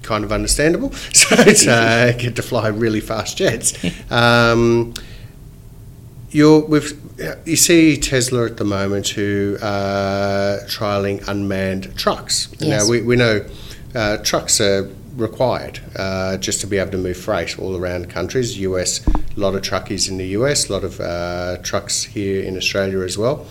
[0.02, 0.92] kind of understandable.
[1.12, 3.72] So it's uh, get to fly really fast jets.
[4.10, 4.94] Um,
[6.32, 6.98] you're with
[7.44, 12.48] you see Tesla at the moment who are trialing unmanned trucks.
[12.58, 12.84] Yes.
[12.84, 13.46] Now we, we know
[13.94, 18.58] uh, trucks are required uh, just to be able to move freight all around countries.
[18.58, 22.56] US, a lot of truckies in the US, a lot of uh, trucks here in
[22.56, 23.46] Australia as well.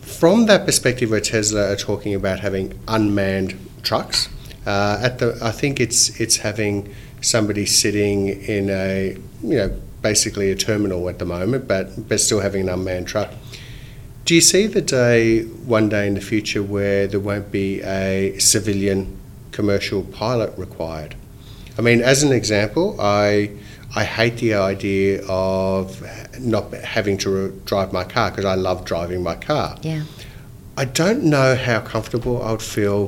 [0.00, 4.28] From that perspective, where Tesla are talking about having unmanned trucks,
[4.66, 10.50] uh, at the I think it's it's having somebody sitting in a you know basically
[10.52, 13.30] a terminal at the moment, but but still having an unmanned truck.
[14.26, 15.42] Do you see the day
[15.76, 19.00] one day in the future where there won't be a civilian
[19.52, 21.12] commercial pilot required?
[21.78, 23.50] I mean, as an example, I
[24.00, 25.86] I hate the idea of
[26.54, 26.64] not
[26.96, 29.68] having to re- drive my car because I love driving my car.
[29.82, 30.02] Yeah.
[30.82, 33.00] I don't know how comfortable I would feel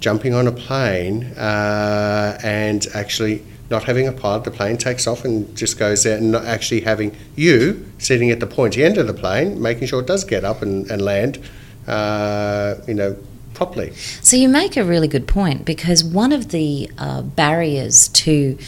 [0.00, 3.36] jumping on a plane uh, and actually
[3.70, 4.44] not having a pilot.
[4.44, 8.40] The plane takes off and just goes there, and not actually having you sitting at
[8.40, 11.38] the pointy end of the plane, making sure it does get up and, and land,
[11.86, 13.16] uh, you know,
[13.54, 13.92] properly.
[14.20, 18.58] So you make a really good point because one of the uh, barriers to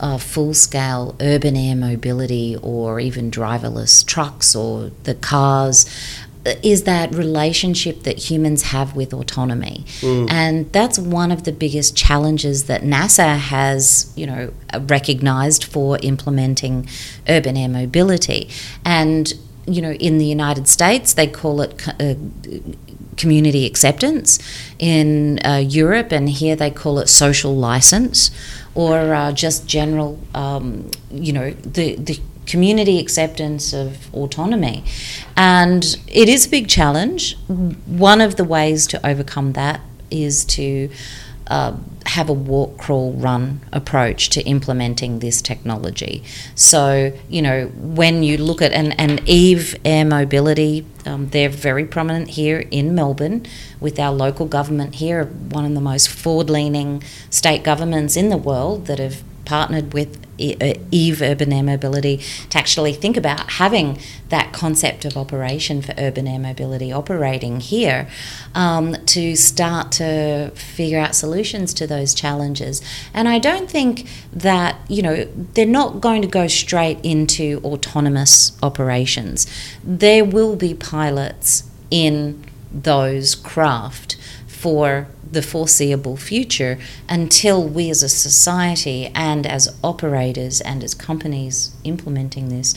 [0.00, 5.86] uh, full scale urban air mobility or even driverless trucks or the cars
[6.62, 9.84] is that relationship that humans have with autonomy.
[10.28, 14.52] And that's one of the biggest challenges that NASA has, you know,
[14.88, 16.88] recognized for implementing
[17.28, 18.48] urban air mobility.
[18.84, 19.32] And
[19.66, 22.14] you know, in the United States, they call it uh,
[23.16, 24.38] community acceptance.
[24.78, 28.30] In uh, Europe and here, they call it social license,
[28.74, 34.84] or uh, just general, um, you know, the the community acceptance of autonomy.
[35.36, 37.36] And it is a big challenge.
[37.46, 40.90] One of the ways to overcome that is to
[41.46, 41.76] uh,
[42.06, 46.22] have a walk, crawl, run approach to implementing this technology.
[46.54, 52.30] So, you know, when you look at, and EVE Air Mobility, um, they're very prominent
[52.30, 53.46] here in Melbourne
[53.80, 58.36] with our local government here, one of the most forward leaning state governments in the
[58.36, 63.98] world that have partnered with uh, Eve Urban Air Mobility to actually think about having
[64.28, 68.08] that concept of operation for urban air mobility operating here
[68.54, 72.82] um, to start to figure out solutions to those challenges.
[73.12, 75.24] And I don't think that, you know,
[75.54, 79.46] they're not going to go straight into autonomous operations.
[79.84, 84.16] There will be pilots in those craft
[84.62, 91.74] for the foreseeable future until we as a society and as operators and as companies
[91.82, 92.72] implementing this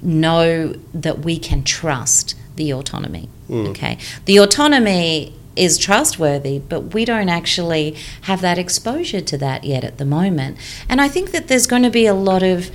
[0.00, 3.28] know that we can trust the autonomy.
[3.50, 3.68] Mm.
[3.68, 3.98] Okay.
[4.24, 9.98] The autonomy is trustworthy, but we don't actually have that exposure to that yet at
[9.98, 10.56] the moment.
[10.88, 12.70] And I think that there's going to be a lot of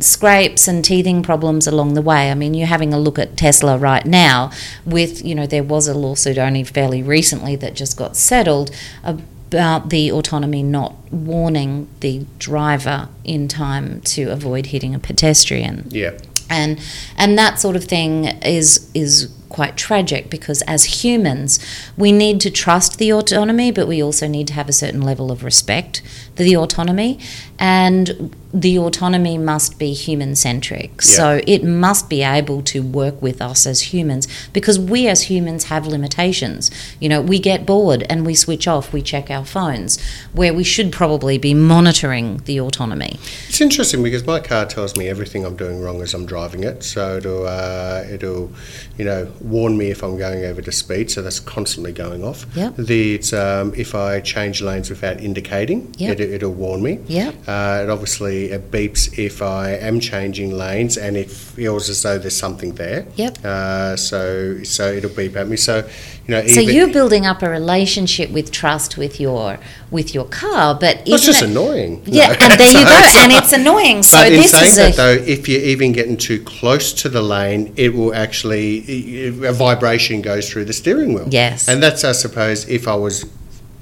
[0.00, 2.30] scrapes and teething problems along the way.
[2.30, 4.50] I mean, you're having a look at Tesla right now
[4.84, 8.70] with, you know, there was a lawsuit only fairly recently that just got settled
[9.04, 16.12] about the autonomy not warning the driver in time to avoid hitting a pedestrian Yeah.
[16.48, 16.78] and
[17.16, 21.58] and that sort of thing is is quite tragic because as humans
[21.96, 25.32] we need to trust the autonomy but we also need to have a certain level
[25.32, 26.00] of respect
[26.36, 27.18] for the autonomy
[27.58, 33.40] and the autonomy must be human centric so it must be able to work with
[33.40, 38.26] us as humans because we as humans have limitations you know we get bored and
[38.26, 43.18] we switch off we check our phones where we should probably be monitoring the autonomy
[43.48, 46.82] It's interesting because my car tells me everything I'm doing wrong as I'm driving it.
[46.82, 48.50] So it'll, uh, it'll,
[48.98, 51.10] you know, warn me if I'm going over the speed.
[51.10, 52.46] So that's constantly going off.
[52.54, 52.76] Yep.
[52.76, 56.20] The it's, um, if I change lanes without indicating, Yep.
[56.20, 56.98] it, it'll warn me.
[57.06, 57.34] Yep.
[57.46, 62.18] Uh, it obviously it beeps if I am changing lanes and it feels as though
[62.18, 63.06] there's something there.
[63.16, 63.38] Yep.
[63.44, 65.56] Uh, so so it'll beep at me.
[65.56, 65.88] So
[66.26, 66.46] you know.
[66.46, 69.58] So you're building up a relationship with trust with your
[69.90, 72.02] with your car, but Well, it's just it- annoying.
[72.06, 72.34] Yeah, No.
[72.40, 74.02] and there you go, and it's annoying.
[74.02, 77.22] So but in this saying that, though, if you're even getting too close to the
[77.22, 81.28] lane, it will actually a vibration goes through the steering wheel.
[81.30, 81.68] Yes.
[81.68, 83.24] and that's I suppose if I was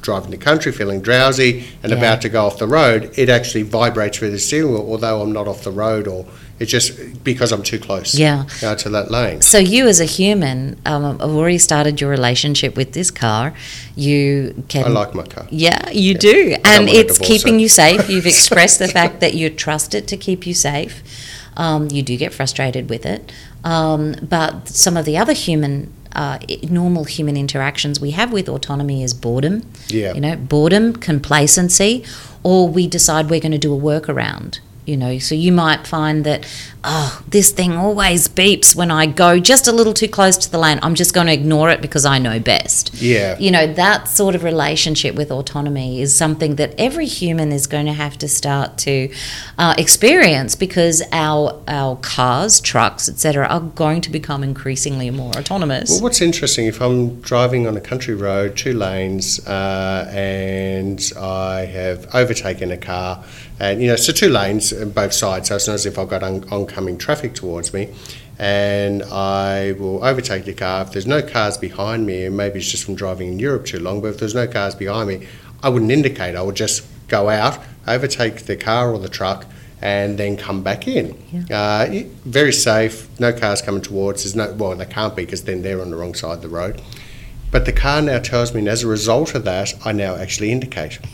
[0.00, 1.98] driving the country, feeling drowsy and Yeah.
[1.98, 5.32] about to go off the road, it actually vibrates through the steering wheel, although I'm
[5.32, 6.24] not off the road or
[6.60, 8.44] it's just because I'm too close Yeah.
[8.64, 9.42] uh, to that lane.
[9.42, 13.54] So you, as a human, um, have already started your relationship with this car.
[13.96, 14.84] You can.
[14.84, 15.46] I like my car.
[15.50, 17.62] Yeah, you do, don't and it's keeping it.
[17.62, 18.08] you safe.
[18.08, 21.02] You've expressed the fact that you trust it to keep you safe.
[21.56, 23.32] Um, you do get frustrated with it,
[23.64, 29.02] um, but some of the other human, uh, normal human interactions we have with autonomy
[29.02, 29.68] is boredom.
[29.88, 30.14] Yeah.
[30.14, 32.04] You know, boredom, complacency,
[32.42, 34.60] or we decide we're going to do a workaround.
[34.88, 36.46] You know, so you might find that,
[36.82, 40.58] oh, this thing always beeps when I go just a little too close to the
[40.58, 40.78] lane.
[40.82, 43.36] I'm just going to ignore it because I know best Yeah.
[43.38, 47.84] you know that sort of relationship with autonomy is something that every human is going
[47.86, 49.12] to have to start to
[49.58, 55.90] uh, experience because our our cars trucks etc are going to become increasingly more autonomous
[55.90, 61.66] Well, what's interesting, if I'm driving on a country road, two lanes, uh, and I
[61.66, 63.24] have overtaken a car,
[63.60, 66.08] and you know, so two lanes on both sides, so it's not as if I've
[66.08, 67.92] got on- oncoming traffic towards me,
[68.38, 70.82] and I will overtake the car.
[70.82, 73.80] If there's no cars behind me, and maybe it's just from driving in Europe too
[73.80, 75.26] long, but if there's no cars behind me,
[75.62, 76.36] I wouldn't indicate.
[76.36, 79.44] I would just go out, overtake the car or the truck,
[79.80, 81.16] and then come back in.
[81.50, 84.22] Uh, very safe, no cars coming towards.
[84.22, 86.48] There's no well, they can't be because then they're on the wrong side of the
[86.48, 86.80] road.
[87.50, 90.52] But the car now tells me, and as a result of that, I now actually
[90.52, 90.98] indicate.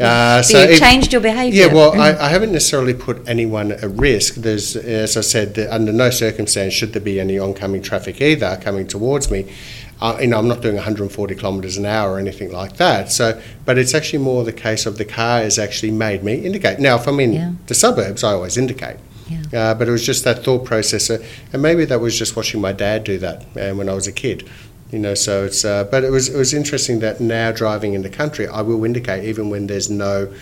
[0.00, 3.72] Uh, so, you've if- changed your behavior yeah, well, I, I haven't necessarily put anyone
[3.72, 4.34] at risk.
[4.36, 8.86] There's, as I said, under no circumstance should there be any oncoming traffic either coming
[8.86, 9.52] towards me.
[10.00, 13.10] Uh, you know, I'm not doing 140 kilometres an hour or anything like that.
[13.10, 16.78] So, but it's actually more the case of the car has actually made me indicate.
[16.78, 17.52] Now, if I'm in Yeah.
[17.66, 18.96] the suburbs, I always indicate.
[19.28, 19.42] Yeah.
[19.70, 21.18] Uh, but it was just that thought process, uh,
[21.52, 24.12] and maybe that was just watching my dad do that uh, when I was a
[24.12, 24.48] kid.
[24.94, 25.64] You know, so it's.
[25.64, 28.84] Uh, but it was it was interesting that now driving in the country, I will
[28.84, 30.32] indicate even when there's no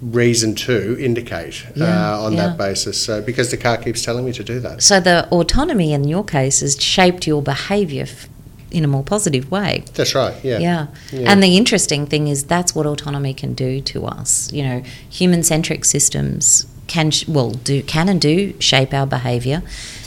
[0.00, 0.76] reason to
[1.08, 2.48] indicate Yeah, uh, on yeah.
[2.48, 2.96] that basis.
[3.06, 4.82] So because the car keeps telling me to do that.
[4.82, 8.28] so the autonomy in your case has shaped your behavior f-
[8.70, 10.34] in a more positive way That's right.
[10.44, 10.58] Yeah.
[10.58, 10.86] Yeah.
[11.10, 11.30] Yeah.
[11.30, 14.52] And the interesting thing is that's what autonomy can do to us.
[14.52, 19.62] You know, human-centric systems can sh- well do can and do shape our behavior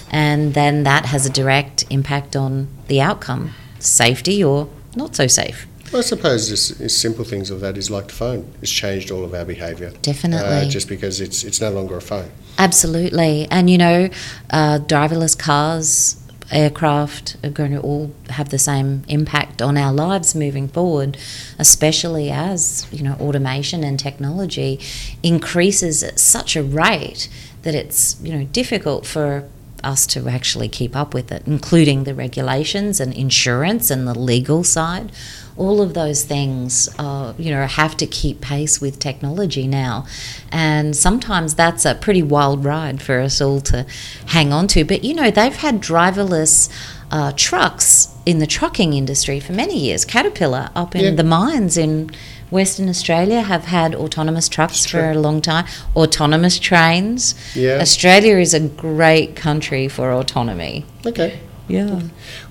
[0.10, 5.68] and then that has a direct impact on the outcome, safety or not so safe.
[5.92, 8.52] Well, I suppose this, this simple things of that is like the phone.
[8.62, 9.92] It's changed all of our behaviour.
[10.02, 10.68] Definitely.
[10.68, 12.30] Uh, just because it's it's no longer a phone.
[12.58, 13.48] Absolutely.
[13.50, 14.10] And you know,
[14.50, 20.36] uh, driverless cars, aircraft are going to all have the same impact on our lives
[20.36, 21.18] moving forward,
[21.60, 24.80] especially as, you know, automation and technology
[25.24, 27.30] increases at such a rate
[27.64, 29.48] that it's, you know, difficult for
[29.84, 34.64] us to actually keep up with it, including the regulations and insurance and the legal
[34.64, 35.12] side.
[35.56, 40.06] All of those things, uh, you know, have to keep pace with technology now,
[40.52, 43.86] and sometimes that's a pretty wild ride for us all to
[44.28, 44.86] hang on to.
[44.86, 46.70] But you know, they've had driverless
[47.10, 50.06] uh, trucks in the trucking industry for many years.
[50.06, 51.12] Caterpillar up in Yeah.
[51.12, 52.12] the mines in
[52.50, 55.66] Western Australia have had autonomous trucks for a long time.
[55.96, 57.36] Autonomous trains.
[57.56, 57.80] Yeah.
[57.82, 60.86] Australia is a great country for autonomy.
[61.06, 61.40] Okay.
[61.68, 62.02] Yeah.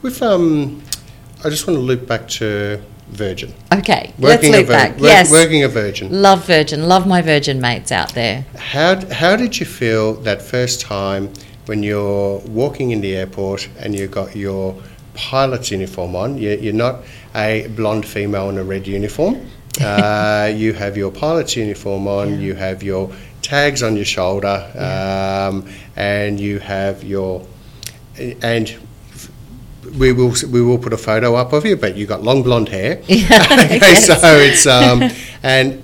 [0.03, 0.82] With um,
[1.44, 3.55] I just want to loop back to Virgin.
[3.72, 4.90] Okay, let's loop Vir- back.
[4.92, 5.30] work- yes.
[5.30, 6.22] Working a Virgin.
[6.22, 6.88] Love Virgin.
[6.88, 8.44] Love my Virgin mates out there.
[8.59, 11.32] How, how did you feel that first time
[11.66, 14.76] when you're walking in the airport and you got your
[15.14, 16.36] pilot's uniform on?
[16.36, 19.40] You, you're not a blonde female in a red uniform.
[19.80, 22.38] Uh, you have your pilot's uniform on, Yeah.
[22.38, 23.10] you have your
[23.42, 27.46] tags on your shoulder, um, and you have your.
[28.42, 28.74] And
[29.98, 32.68] we will we will put a photo up of you, but you got long blonde
[32.68, 33.00] hair.
[33.08, 33.46] Yeah,
[33.76, 35.02] okay, so it's um,
[35.42, 35.82] and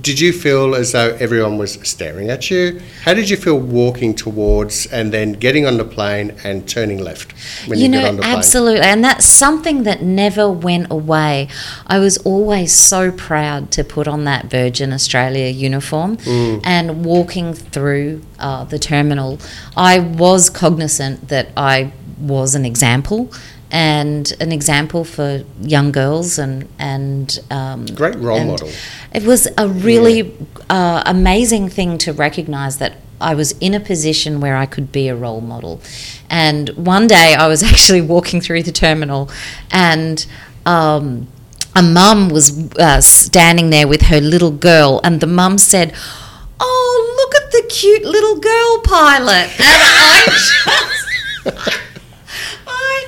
[0.00, 2.80] did you feel as though everyone was staring at you?
[3.04, 7.32] How did you feel walking towards and then getting on the plane and turning left
[7.66, 8.36] when you, you know, on the plane?
[8.36, 8.80] absolutely.
[8.80, 11.48] And that's something that never went away.
[11.86, 16.60] I was always so proud to put on that Virgin Australia uniform Mm.
[16.64, 19.38] and walking through uh, the terminal.
[19.76, 23.32] I was cognizant that I was an example.
[23.72, 28.70] And an example for young girls and and um, Great role and model.
[29.14, 30.36] It was a really
[30.68, 35.08] uh, amazing thing to recognize that I was in a position where I could be
[35.08, 35.80] a role model.
[36.28, 39.30] And one day I was actually walking through the terminal
[39.70, 40.26] and
[40.66, 41.28] um,
[41.74, 45.94] a mum was uh, standing there with her little girl, and the mum said,
[46.58, 49.48] Oh, look at the cute little girl pilot.
[49.58, 50.22] And I
[51.66, 51.80] just.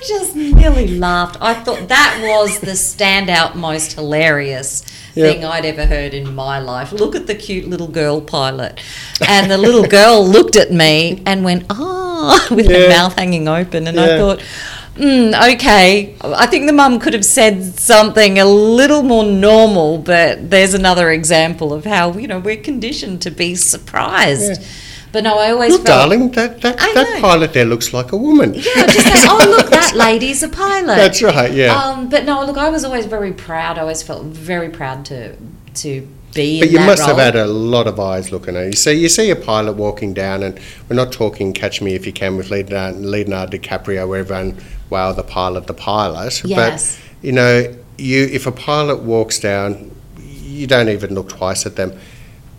[0.08, 1.36] Just nearly laughed.
[1.40, 4.82] I thought that was the standout, most hilarious
[5.14, 6.92] thing I'd ever heard in my life.
[6.92, 8.80] Look at the cute little girl pilot.
[9.28, 13.86] And the little girl looked at me and went, ah, with her mouth hanging open.
[13.86, 14.40] And I thought,
[14.96, 20.50] mm, okay, I think the mum could have said something a little more normal, but
[20.50, 24.60] there's another example of how, you know, we're conditioned to be surprised.
[24.60, 24.66] Yeah.
[25.12, 26.08] But no, I always Look, felt.
[26.08, 28.54] darling, that, that, that pilot there looks like a woman.
[28.54, 30.96] Yeah, just say, oh, look, that lady's a pilot.
[30.96, 31.74] That's right, yeah.
[31.74, 33.76] Um, but no, look, I was always very proud.
[33.76, 35.36] I always felt very proud to
[35.74, 37.16] to be But you must role.
[37.16, 38.72] have had a lot of eyes looking at you.
[38.72, 40.58] See, you see a pilot walking down, and
[40.88, 44.56] we're not talking Catch Me If You Can with Leonardo, Leonardo DiCaprio, where everyone,
[44.90, 46.42] wow, the pilot, the pilot.
[46.44, 46.98] Yes.
[46.98, 51.76] But, you know, you if a pilot walks down, you don't even look twice at
[51.76, 51.98] them.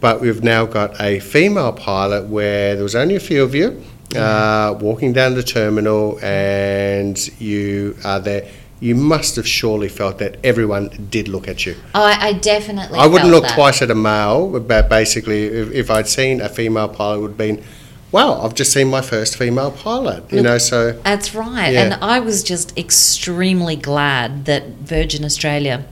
[0.04, 3.82] But we've now got a female pilot where there was only a few of you
[4.18, 8.50] uh, walking down the terminal, and you are there.
[8.82, 11.78] You must have surely felt that everyone did look at you.
[11.96, 13.00] I, I definitely.
[13.00, 13.56] I wouldn't look that.
[13.56, 17.28] twice at a male, but basically, if, if I'd seen a female pilot, it would
[17.30, 17.64] have been,
[18.12, 20.30] wow, I've just seen my first female pilot.
[20.30, 21.72] You Look- know, so That's right.
[21.72, 21.84] Yeah.
[21.84, 25.86] And I was just extremely glad that Virgin Australia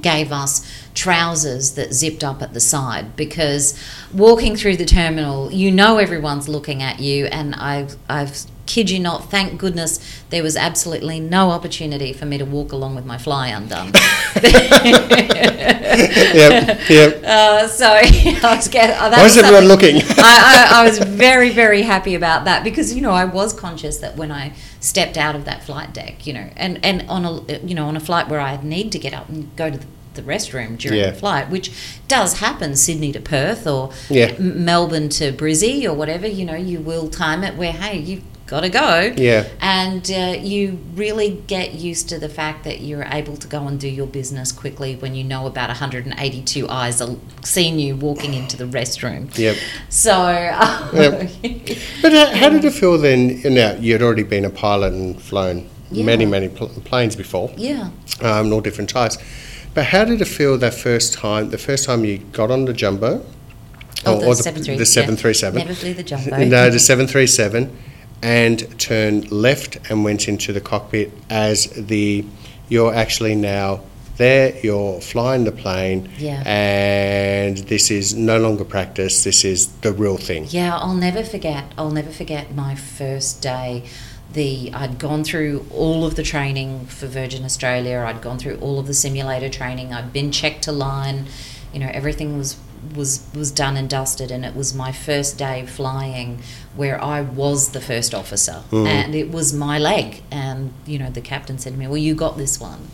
[0.00, 0.64] gave us
[0.94, 3.78] trousers that zipped up at the side because
[4.12, 9.00] walking through the terminal, you know everyone's looking at you and I've I've kid you
[9.00, 9.98] not, thank goodness
[10.30, 13.88] there was absolutely no opportunity for me to walk along with my fly undone.
[16.34, 17.24] yep, yep.
[17.30, 19.96] Uh, so I was get, uh, that Why was is everyone looking?
[19.96, 23.98] I, I, I was very, very happy about that because you know I was conscious
[23.98, 27.58] that when I stepped out of that flight deck, you know, and, and on a
[27.58, 29.86] you know on a flight where I need to get up and go to the,
[30.20, 31.10] the restroom during Yeah.
[31.10, 31.70] the flight, which
[32.08, 34.32] does happen, Sydney to Perth or Yeah.
[34.38, 38.60] Melbourne to Brizzy or whatever, you know, you will time it where hey you've got
[38.62, 39.44] to go, Yeah.
[39.60, 43.78] and uh, you really get used to the fact that you're able to go and
[43.78, 47.14] do your business quickly when you know about 182 eyes are
[47.44, 49.36] seeing you walking into the restroom.
[49.38, 49.56] Yep.
[49.88, 50.30] So,
[50.92, 51.30] Yep.
[52.02, 53.40] But how, how did it feel then?
[53.44, 57.90] Now, you'd already been a pilot and flown many, many pl- planes before, yeah,
[58.20, 59.16] um, all different types.
[59.74, 62.72] But how did it feel that first time, the first time you got on the
[62.72, 63.24] jumbo?
[64.06, 65.58] Oh, or- the or 737, The 737.
[65.58, 66.36] Never flew the jumbo.
[66.44, 67.76] No, the 737,
[68.22, 72.24] and turned left and went into the cockpit as the.
[72.68, 73.80] You're actually now
[74.16, 76.42] there, you're flying the plane, Yeah.
[76.46, 80.46] and this is no longer practice, this is the real thing.
[80.50, 81.64] Yeah, I'll never forget.
[81.76, 83.84] I'll never forget my first day.
[84.32, 88.04] The I'd gone through all of the training for Virgin Australia.
[88.06, 89.92] I'd gone through all of the simulator training.
[89.92, 91.26] I'd been checked to line.
[91.72, 92.56] You know, everything was
[92.94, 96.42] was was done and dusted, and it was my first day flying
[96.74, 98.86] where I was the first officer, mm.
[98.86, 100.22] and it was my leg.
[100.30, 102.88] And you know, the captain said to me, "Well, you got this one,"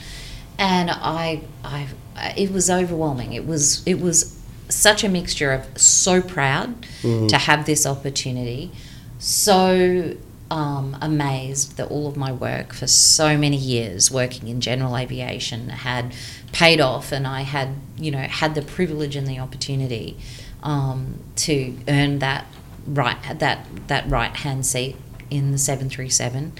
[0.58, 1.88] and I, I,
[2.36, 3.32] it was overwhelming.
[3.32, 7.28] It was it was such a mixture of so proud mm-hmm.
[7.28, 8.72] to have this opportunity,
[9.18, 10.16] so
[10.50, 15.68] um, amazed that all of my work for so many years working in general aviation
[15.68, 16.14] had
[16.52, 20.16] paid off, and I had you know had the privilege and the opportunity
[20.62, 22.46] um, to earn that
[22.86, 24.96] right that that right hand seat
[25.30, 26.52] in the seven three seven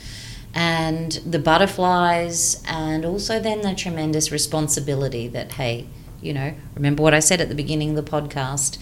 [0.56, 5.86] and the butterflies, and also then the tremendous responsibility that, hey,
[6.22, 8.78] you know, remember what I said at the beginning of the podcast.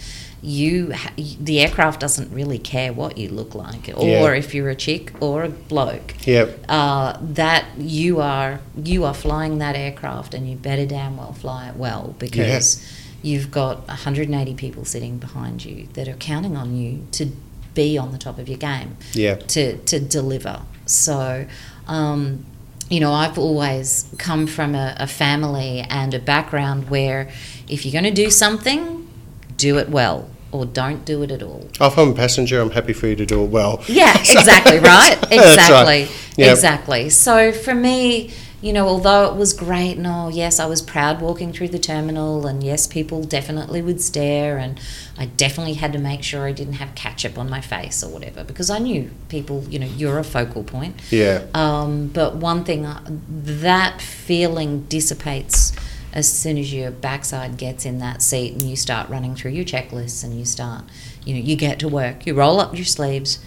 [0.46, 4.32] You, ha- the aircraft doesn't really care what you look like, or Yeah.
[4.34, 6.14] if you're a chick or a bloke.
[6.26, 6.66] Yep.
[6.68, 11.68] Uh, that you are you are flying that aircraft, and you better damn well fly
[11.68, 12.84] it well because
[13.22, 17.30] you've got 180 people sitting behind you that are counting on you to
[17.72, 19.36] be on the top of your game Yeah.
[19.36, 20.60] to, to deliver.
[20.84, 21.46] So,
[21.88, 22.44] um,
[22.90, 27.30] you know, I've always come from a, a family and a background where
[27.66, 29.08] if you're going to do something,
[29.56, 31.68] do it well or don't do it at all.
[31.80, 33.82] Oh, If I'm a passenger, I'm happy for you to do it well.
[33.88, 35.16] Yeah, exactly, right?
[35.20, 36.02] That's right.
[36.02, 36.08] Exactly.
[36.36, 36.52] Yep.
[36.52, 37.10] Exactly.
[37.10, 38.32] So for me,
[38.62, 41.78] you know, although it was great, and oh, yes, I was proud walking through the
[41.80, 44.80] terminal, and yes, people definitely would stare, and
[45.18, 48.44] I definitely had to make sure I didn't have ketchup on my face or whatever,
[48.44, 50.94] because I knew people, you know, you're a focal point.
[51.10, 51.46] Yeah.
[51.52, 55.72] Um, but one thing, uh, that feeling dissipates
[56.14, 59.64] as soon as your backside gets in that seat and you start running through your
[59.66, 60.84] checklists and you start,
[61.26, 62.24] you know, you get to work.
[62.26, 63.38] You roll up your sleeves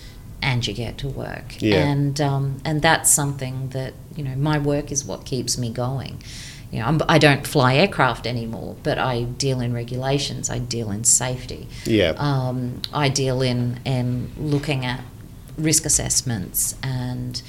[0.41, 1.59] and you get to work.
[1.59, 1.77] Yeah.
[1.87, 6.21] And um, and that's something that you know, my work is what keeps me going.
[6.71, 10.49] You know, I'm, I don't fly aircraft anymore, but I deal in regulations.
[10.49, 12.13] I deal in safety Yeah.
[12.17, 14.99] um, I deal in in looking at
[15.57, 17.41] risk assessments and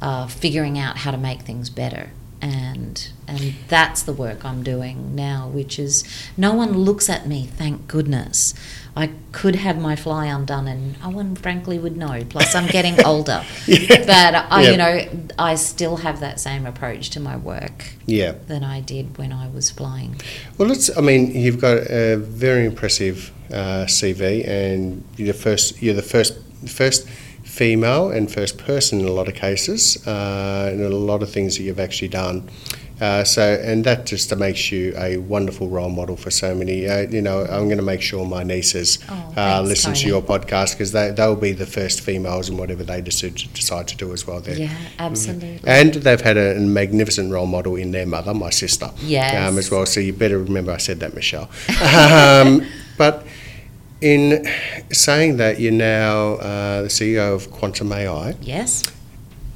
[0.00, 2.10] uh, figuring out how to make things better.
[2.40, 6.04] and and that's the work I'm doing now, which is
[6.36, 8.54] no one looks at me, thank goodness.
[8.94, 12.24] I could have my fly undone, and no one, frankly, would know.
[12.28, 14.70] Plus, I'm getting older, but I, Yeah.
[14.70, 15.08] you know,
[15.38, 18.32] I still have that same approach to my work Yeah.
[18.48, 20.20] that I did when I was flying.
[20.58, 20.94] Well, let's.
[20.94, 25.80] I mean, you've got a very impressive uh, CV, and you're the first.
[25.82, 26.34] You're the first
[26.66, 27.08] first
[27.44, 31.56] female and first person in a lot of cases, uh, and a lot of things
[31.56, 32.48] that you've actually done.
[33.00, 36.88] Uh, so, and that just makes you a wonderful role model for so many.
[36.88, 40.22] Uh, you know, I'm going to make sure my nieces Oh, uh, listen to your
[40.22, 44.12] podcast because they they'll be the first females in whatever they decide decide to do
[44.12, 44.40] as well.
[44.40, 44.56] There.
[44.56, 45.60] Yeah, absolutely.
[45.66, 49.34] And they've had a, magnificent role model in their mother, my sister, Yes.
[49.50, 49.84] um, as well.
[49.86, 51.48] So you better remember I said that, Michelle.
[51.82, 52.64] um,
[52.98, 53.26] but
[54.00, 54.46] in
[54.92, 58.34] saying that, you're now uh, the CEO of Quantum AI.
[58.40, 58.84] Yes.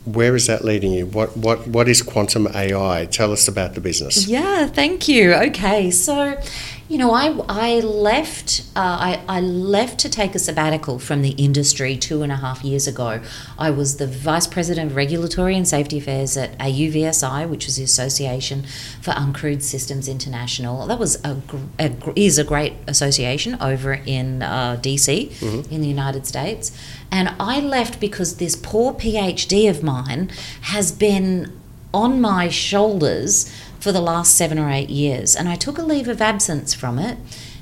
[0.06, 1.06] Where is that leading you?
[1.06, 3.06] What what what is Quantum AI?
[3.06, 4.26] Tell us about the business.
[4.28, 5.34] Yeah, thank you.
[5.34, 6.40] Okay, so
[6.88, 11.30] you know, I I left uh, I I left to take a sabbatical from the
[11.30, 13.20] industry two and a half years ago.
[13.58, 17.82] I was the vice president of regulatory and safety affairs at AUVSI, which was the
[17.82, 18.64] Association
[19.00, 20.86] for Uncrewed Systems International.
[20.86, 21.40] That was a,
[21.80, 26.70] a is a great association over in uh, DC in the United States,
[27.10, 30.30] and I left because this poor PhD of mine
[30.62, 31.52] has been
[31.92, 33.50] on my shoulders
[33.86, 35.36] for the last seven or eight years.
[35.36, 37.18] And I took a leave of absence from it.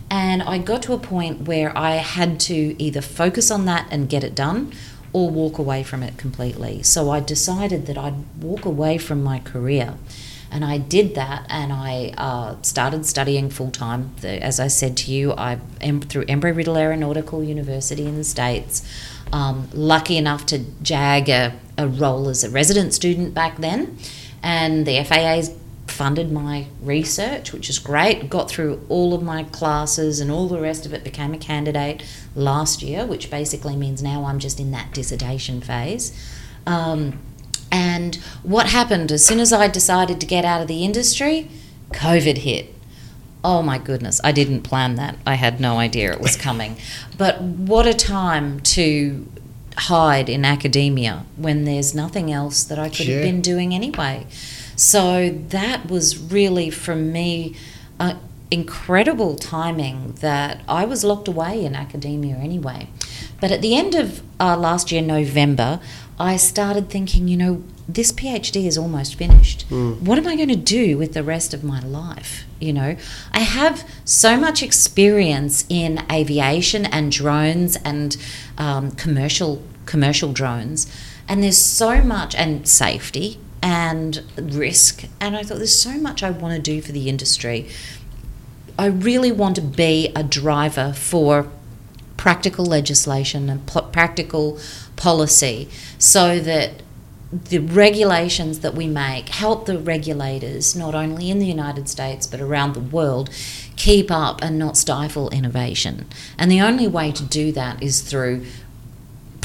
[0.08, 4.08] And I got to a point where I had to either focus on that and
[4.08, 4.72] get it done
[5.12, 6.82] or walk away from it completely.
[6.82, 9.98] So I decided that I'd walk away from my career.
[10.50, 14.14] And I did that, and I uh, started studying full time.
[14.22, 18.82] As I said to you, I am through Embry Riddle Aeronautical University in the States.
[19.30, 23.98] Um, lucky enough to jag a, a role as a resident student back then,
[24.42, 25.50] and the FAA's
[25.86, 28.28] funded my research, which is great.
[28.30, 32.02] Got through all of my classes and all the rest of it, became a candidate
[32.34, 36.12] last year, which basically means now I'm just in that dissertation phase.
[36.66, 37.18] Um,
[37.70, 41.50] and what happened as soon as I decided to get out of the industry,
[41.90, 42.74] COVID hit.
[43.42, 45.16] Oh my goodness, I didn't plan that.
[45.26, 46.76] I had no idea it was coming.
[47.18, 49.26] but what a time to
[49.76, 53.16] hide in academia when there's nothing else that I could Yeah.
[53.16, 54.26] have been doing anyway.
[54.76, 57.56] So that was really, for me,
[58.00, 58.14] uh,
[58.50, 62.88] incredible timing that I was locked away in academia anyway.
[63.40, 65.80] But at the end of uh, last year, November,
[66.18, 69.66] I started thinking, you know, this PhD is almost finished.
[70.00, 72.44] What am I going to do with the rest of my life?
[72.60, 72.96] You know,
[73.32, 78.16] I have so much experience in aviation and drones and
[78.56, 80.90] um, commercial commercial drones,
[81.28, 85.06] and there's so much and safety and risk.
[85.20, 87.66] And I thought there's so much I want to do for the industry.
[88.78, 91.48] I really want to be a driver for
[92.18, 94.58] practical legislation and po- practical
[94.96, 96.82] policy so that
[97.32, 102.42] the regulations that we make help the regulators, not only in the United States but
[102.42, 103.30] around the world,
[103.76, 106.06] keep up and not stifle innovation.
[106.38, 108.44] And the only way to do that is through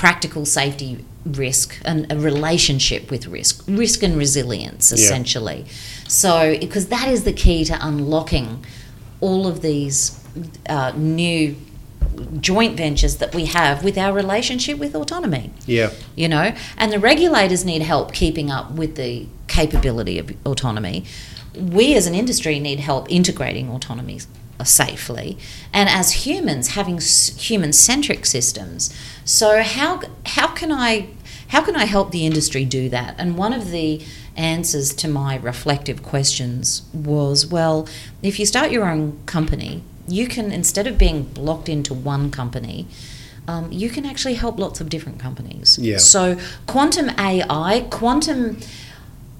[0.04, 4.95] practical safety risk and a relationship with risk, risk and resilience, Yeah.
[4.97, 5.66] essentially.
[6.08, 8.64] So, because that is the key to unlocking
[9.20, 10.18] all of these
[10.70, 11.56] uh, new
[12.39, 15.89] joint ventures that we have with our relationship with autonomy Yeah.
[16.16, 21.04] you know and the regulators need help keeping up with the capability of autonomy
[21.56, 24.20] we as an industry need help integrating autonomy
[24.66, 25.38] safely.
[25.74, 28.93] And as humans having human centric systems
[29.30, 31.07] so how how can i
[31.49, 33.14] how can i help the industry do that?
[33.20, 34.01] And one of the
[34.36, 37.88] answers to my reflective questions was well
[38.24, 42.88] if you start your own company you can instead of being blocked into one company
[43.47, 45.78] um, you can actually help lots of different companies.
[45.80, 45.97] Yeah.
[45.97, 48.57] so quantum ai quantum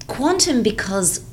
[0.06, 1.24] quantum because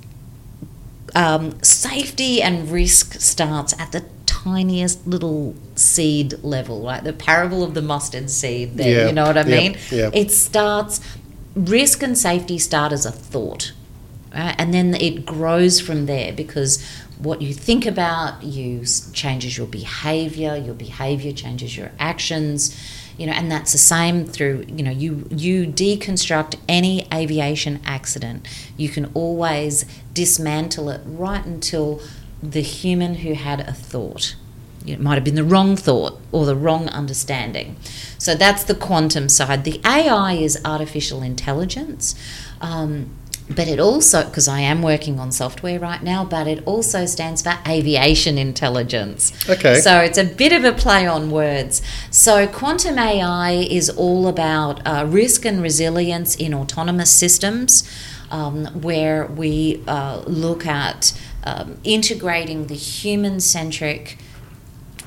[1.15, 7.03] um, safety and risk starts at the tiniest little seed level, right?
[7.03, 9.77] The parable of the mustard seed there, Yeah, you know what I mean?
[10.13, 10.99] It starts,
[11.55, 13.73] risk and safety start as a thought,
[14.33, 14.55] right?
[14.57, 16.83] and then it grows from there because
[17.17, 18.83] what you think about you
[19.13, 22.75] changes your behavior, your behavior changes your actions.
[23.17, 24.65] You know, and that's the same through.
[24.67, 28.47] You know, you you deconstruct any aviation accident.
[28.77, 32.01] You can always dismantle it right until
[32.43, 34.35] the human who had a thought.
[34.85, 37.75] It might have been the wrong thought or the wrong understanding.
[38.17, 39.63] So that's the quantum side.
[39.63, 42.15] The AI is artificial intelligence.
[42.61, 43.09] Um,
[43.49, 47.41] but it also, because I am working on software right now, but it also stands
[47.41, 49.31] for aviation intelligence.
[49.49, 49.79] Okay.
[49.79, 51.81] So it's a bit of a play on words.
[52.11, 57.89] So quantum AI is all about uh, risk and resilience in autonomous systems,
[58.31, 64.17] um, where we uh, look at um, integrating the human centric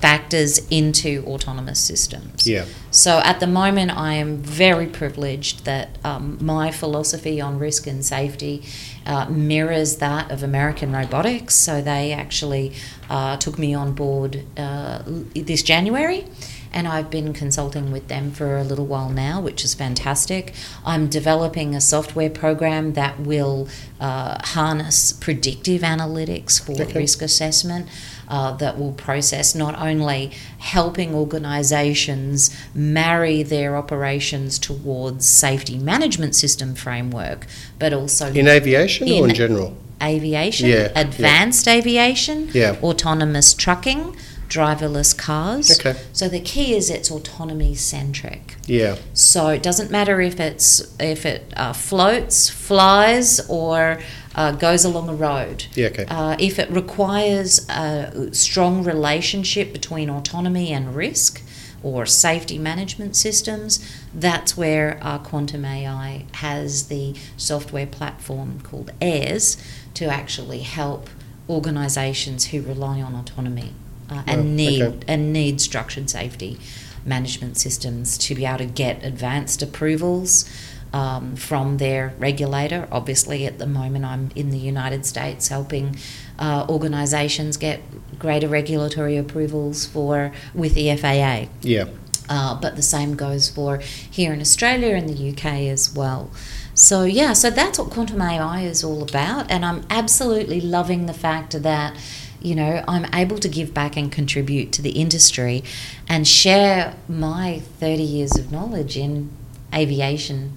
[0.00, 2.46] factors into autonomous systems.
[2.46, 2.64] Yeah.
[2.90, 8.04] So at the moment, I am very privileged that um, my philosophy on risk and
[8.04, 8.62] safety
[9.06, 11.54] uh, mirrors that of American Robotics.
[11.54, 12.72] So they actually
[13.08, 15.02] uh, took me on board uh,
[15.34, 16.24] this January.
[16.72, 20.54] And I've been consulting with them for a little while now, which is fantastic.
[20.84, 23.66] I'm developing a software program that will
[23.98, 27.00] uh, harness predictive analytics for Okay.
[27.00, 27.88] risk assessment
[28.28, 36.74] uh, that will process not only helping organisations marry their operations towards safety management system
[36.74, 37.46] framework,
[37.78, 39.76] but also In aviation or in In- general?
[40.02, 41.00] aviation, Yeah, yeah.
[41.00, 42.76] advanced aviation, Yeah.
[42.82, 44.16] autonomous trucking,
[44.50, 45.80] driverless cars.
[45.80, 45.98] Okay.
[46.12, 48.56] So the key is it's autonomy centric.
[48.66, 48.96] Yeah.
[49.14, 54.00] So it doesn't matter if it's if it uh, floats, flies, or
[54.34, 55.66] uh, goes along a road.
[55.74, 55.86] Yeah.
[55.86, 56.04] Okay.
[56.08, 61.40] Uh, if it requires a strong relationship between autonomy and risk
[61.82, 63.78] or safety management systems,
[64.12, 69.56] that's where our Quantum AI has the software platform called AIRS
[69.94, 71.08] to actually help
[71.48, 73.72] organisations who rely on autonomy
[74.10, 75.04] uh, and Oh, need okay.
[75.08, 76.58] and need structured safety
[77.04, 80.44] management systems to be able to get advanced approvals
[80.92, 82.88] um, from their regulator.
[82.90, 85.96] Obviously, at the moment, I'm in the United States helping
[86.38, 87.80] uh, organisations get
[88.18, 91.48] greater regulatory approvals for with the FAA.
[91.62, 91.84] Yeah.
[92.28, 96.30] Uh, but the same goes for here in Australia and the UK as well.
[96.74, 99.50] So, yeah, so that's what quantum AI is all about.
[99.50, 101.96] And I'm absolutely loving the fact that,
[102.40, 105.62] you know, I'm able to give back and contribute to the industry
[106.08, 109.30] and share my 30 years of knowledge in
[109.74, 110.56] aviation,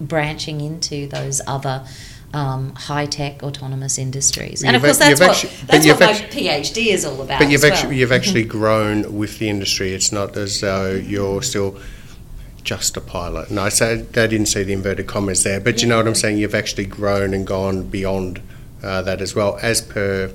[0.00, 1.86] branching into those other.
[2.34, 6.00] Um, high tech autonomous industries, and of You've course that's what actu- but that's what
[6.00, 7.38] my PhD is all about.
[7.40, 7.72] But you've as well.
[7.74, 9.92] actually you've actually grown with the industry.
[9.92, 11.78] It's not as though you're still
[12.64, 13.50] just a pilot.
[13.50, 16.14] And I say they didn't see the inverted commas there, but you know what I'm
[16.14, 16.38] saying.
[16.38, 18.40] You've actually grown and gone beyond
[18.82, 20.32] uh, that as well, as per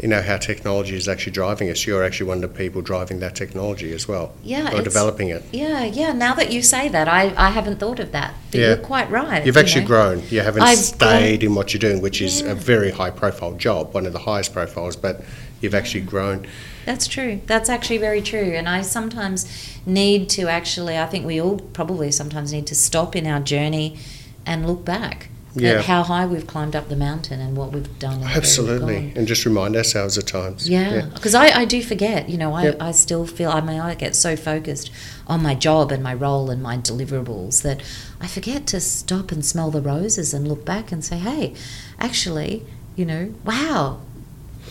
[0.00, 1.86] you know how technology is actually driving us.
[1.86, 5.44] You're actually one of the people driving that technology as well, yeah, or developing it.
[5.52, 6.12] Yeah, yeah.
[6.12, 8.34] Now that you say that, I, I haven't thought of that.
[8.50, 8.66] But Yeah.
[8.68, 9.44] you're quite right.
[9.44, 9.88] You've you actually know.
[9.88, 10.22] grown.
[10.30, 13.92] You haven't I've stayed in what you're doing, which is a very high profile job,
[13.92, 14.96] one of the highest profiles.
[14.96, 15.22] But
[15.60, 16.46] you've actually grown.
[16.86, 17.40] That's true.
[17.46, 18.52] That's actually very true.
[18.54, 19.46] And I sometimes
[19.84, 23.98] need to actually, I think we all probably sometimes need to stop in our journey
[24.46, 25.82] and look back Yeah.
[25.82, 28.20] how high we've climbed up the mountain and what we've done.
[28.22, 30.68] and Absolutely, and just remind ourselves at times.
[30.68, 32.76] Yeah, because I, I do forget, you know, I, Yep.
[32.80, 34.90] I still feel, I mean, I get so focused
[35.26, 37.82] on my job and my role and my deliverables that
[38.20, 41.54] I forget to stop and smell the roses and look back and say, hey,
[41.98, 42.64] actually,
[42.96, 44.00] you know, wow,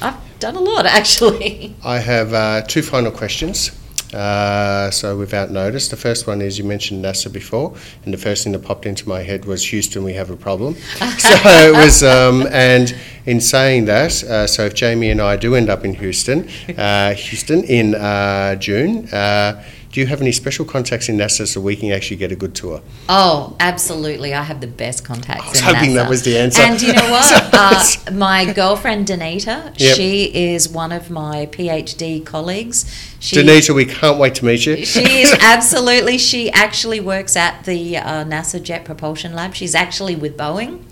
[0.01, 1.75] I've done a lot actually.
[1.83, 3.71] I have uh, two final questions.
[4.13, 8.43] Uh, so, without notice, the first one is you mentioned NASA before, and the first
[8.43, 10.75] thing that popped into my head was Houston, we have a problem.
[11.17, 12.95] so it was, um, and
[13.25, 17.13] in saying that, uh, so if Jamie and I do end up in Houston, uh,
[17.13, 21.75] Houston in uh, June, uh, do you have any special contacts in NASA so we
[21.75, 22.81] can actually get a good tour?
[23.07, 24.33] Oh, absolutely.
[24.35, 25.45] I have the best contacts.
[25.45, 26.61] I was in hoping that was the answer.
[26.61, 27.49] And you know what?
[27.53, 29.95] Uh, my girlfriend Danita, Yep.
[29.95, 32.85] she is one of my PhD colleagues.
[33.19, 34.85] She, Danita, we can't wait to meet you.
[34.85, 36.17] She is absolutely.
[36.19, 39.55] She actually works at the uh, NASA Jet Propulsion Lab.
[39.55, 40.83] She's actually with Boeing,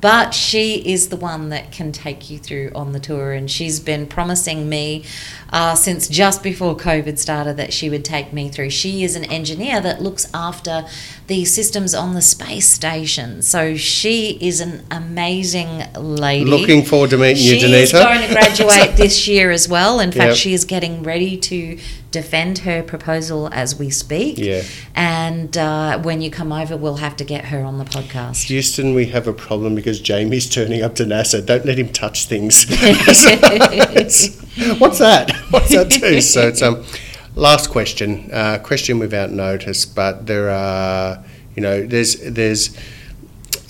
[0.00, 3.32] but she is the one that can take you through on the tour.
[3.32, 5.04] And she's been promising me
[5.50, 8.70] uh, since just before COVID started that she would take me through.
[8.70, 10.84] She is an engineer that looks after
[11.28, 13.40] the systems on the space station.
[13.42, 16.44] So she is an amazing lady.
[16.44, 18.02] Looking forward to meeting you, She is Danita.
[18.04, 20.00] going to graduate this year as well.
[20.00, 20.36] In fact, Yep.
[20.36, 21.78] she is getting ready to
[22.16, 24.38] defend her proposal as we speak.
[24.38, 24.62] Yeah.
[24.94, 28.44] And uh, when you come over, we'll have to get her on the podcast.
[28.44, 31.44] Houston, we have a problem because Jamie's turning up to NASA.
[31.44, 32.64] Don't let him touch things.
[34.78, 35.30] What's that?
[35.50, 36.22] What's that too?
[36.22, 36.82] So it's um,
[37.34, 38.30] last question.
[38.32, 41.22] Uh, question without notice, but there are,
[41.54, 42.74] you know, there's there's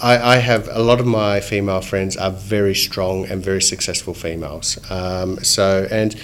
[0.00, 4.14] I, I have a lot of my female friends are very strong and very successful
[4.14, 4.78] females.
[4.88, 6.14] Um, so and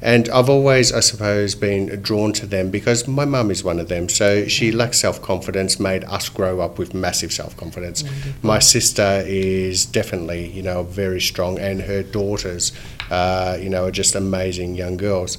[0.00, 3.88] and I've always, I suppose, been drawn to them because my mum is one of
[3.88, 4.08] them.
[4.08, 8.04] So she lacks self confidence, made us grow up with massive self confidence.
[8.42, 12.72] My sister is definitely, you know, very strong, and her daughters,
[13.10, 15.38] uh, you know, are just amazing young girls.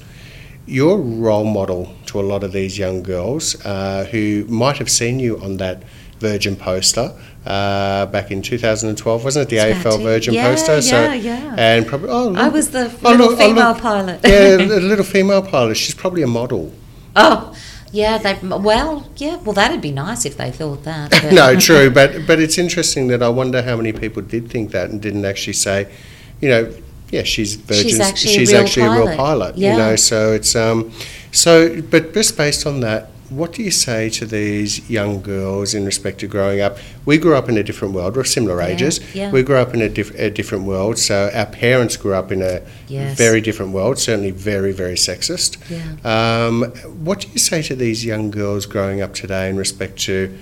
[0.66, 4.90] You're a role model to a lot of these young girls uh, who might have
[4.90, 5.84] seen you on that
[6.20, 7.14] Virgin poster
[7.46, 9.50] uh, back in 2012, wasn't it?
[9.50, 10.82] The It's AFL Virgin yeah, poster.
[10.82, 11.56] so, yeah, yeah.
[11.58, 13.78] And probably, oh, I was the oh, little look- oh, female look.
[13.82, 14.20] pilot.
[14.24, 15.76] yeah, the little female pilot.
[15.76, 16.74] She's probably a model.
[17.16, 17.56] Oh,
[17.92, 18.18] yeah.
[18.18, 19.38] They well, yeah.
[19.38, 21.12] Well, that'd be nice if they thought that.
[21.34, 24.90] no, true, but but it's interesting that I wonder how many people did think that
[24.90, 25.92] and didn't actually say,
[26.40, 26.72] you know,
[27.12, 28.02] yeah, she's Virgin.
[28.02, 29.18] actually a she's real actually a real pilot.
[29.18, 29.58] pilot.
[29.58, 29.72] Yeah.
[29.72, 30.92] You know, so it's um,
[31.32, 35.86] so but just based on that, what do you say to these young girls in
[35.86, 36.78] respect to growing up?
[37.06, 38.16] We grew up in a different world.
[38.16, 39.00] We're similar Yeah, ages.
[39.16, 39.32] yeah.
[39.32, 40.98] We grew up in a, diff- a different world.
[40.98, 43.18] So our parents grew up in a Yes.
[43.18, 44.00] very different world.
[44.00, 45.58] Certainly, very very sexist.
[45.70, 46.46] Yeah.
[46.48, 46.64] Um,
[47.06, 50.36] what do you say to these young girls growing up today in respect to,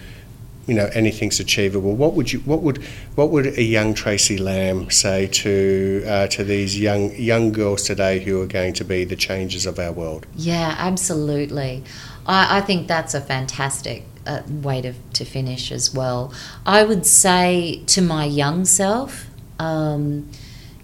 [0.66, 1.94] you know, anything's achievable?
[1.96, 2.78] What would you, what would,
[3.16, 8.20] what would a young Tracy Lamb say to uh, to these young young girls today
[8.20, 10.26] who are going to be the changes of our world?
[10.38, 11.84] Yeah, absolutely.
[12.28, 16.34] I, I think that's a fantastic uh, way to, to finish as well.
[16.65, 20.30] I would say to my young self, um,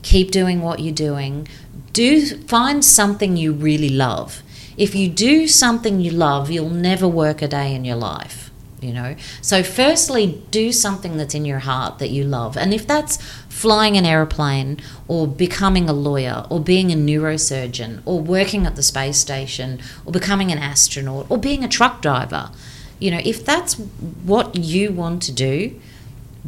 [0.02, 1.48] keep doing what you're doing.
[1.92, 4.42] Do find something you really love.
[4.78, 8.43] If you do something you love, you'll never work a day in your life.
[8.84, 12.86] You know, so firstly, do something that's in your heart that you love, and if
[12.86, 13.18] that's
[13.48, 18.84] flying an aeroplane, or becoming a lawyer, or being a neurosurgeon, or working at the
[18.84, 22.52] space station, or becoming an astronaut, or being a truck driver,
[23.00, 25.80] you know, if that's what you want to do,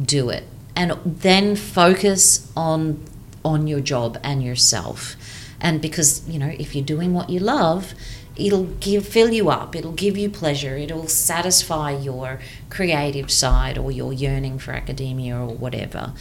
[0.02, 0.44] do it.
[0.74, 3.04] And then focus on
[3.44, 5.16] on your job and yourself.
[5.60, 7.94] And because you know if you're doing what you love
[8.36, 13.90] it'll give fill you up it'll give you pleasure it'll satisfy your creative side or
[13.90, 16.12] your yearning for academia or whatever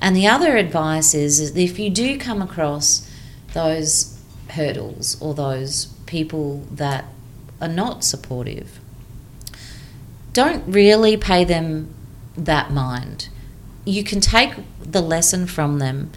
[0.00, 3.08] and the other advice is, is if you do come across
[3.54, 4.18] those
[4.50, 7.04] hurdles or those people that
[7.60, 8.78] are not supportive
[10.32, 11.94] don't really pay them
[12.36, 13.28] that mind.
[13.84, 16.10] You can take the lesson from them,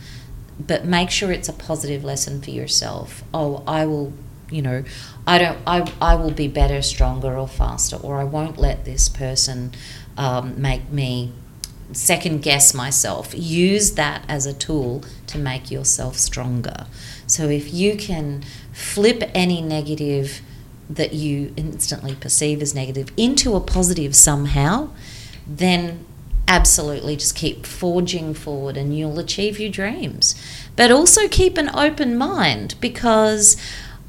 [0.60, 3.24] but make sure it's a positive lesson for yourself.
[3.34, 4.14] Oh, I will,
[4.50, 4.84] you know,
[5.26, 9.10] I don't, I, I will be better, stronger, or faster, or I won't let this
[9.10, 9.72] person
[10.18, 11.32] um, make me
[11.91, 13.34] second guess myself.
[13.36, 16.88] Use that as a tool to make yourself stronger.
[17.28, 20.41] So if you can flip any negative
[20.89, 24.89] that you instantly perceive as negative into a positive somehow,
[25.48, 26.06] then
[26.48, 30.36] absolutely just keep forging forward and you'll achieve your dreams.
[30.76, 33.58] But also keep an open mind because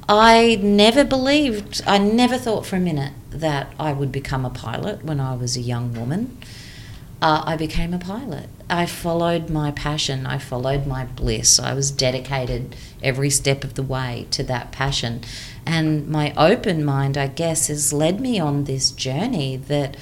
[0.09, 5.05] I never believed, I never thought for a minute that I would become a pilot
[5.05, 6.39] when I was a young woman.
[7.21, 8.49] Uh, I became a pilot.
[8.69, 10.27] I followed my passion.
[10.27, 11.59] I followed my bliss.
[11.59, 15.23] I was dedicated every step of the way to that passion.
[15.65, 19.97] And my open mind, I guess, has led me on this journey that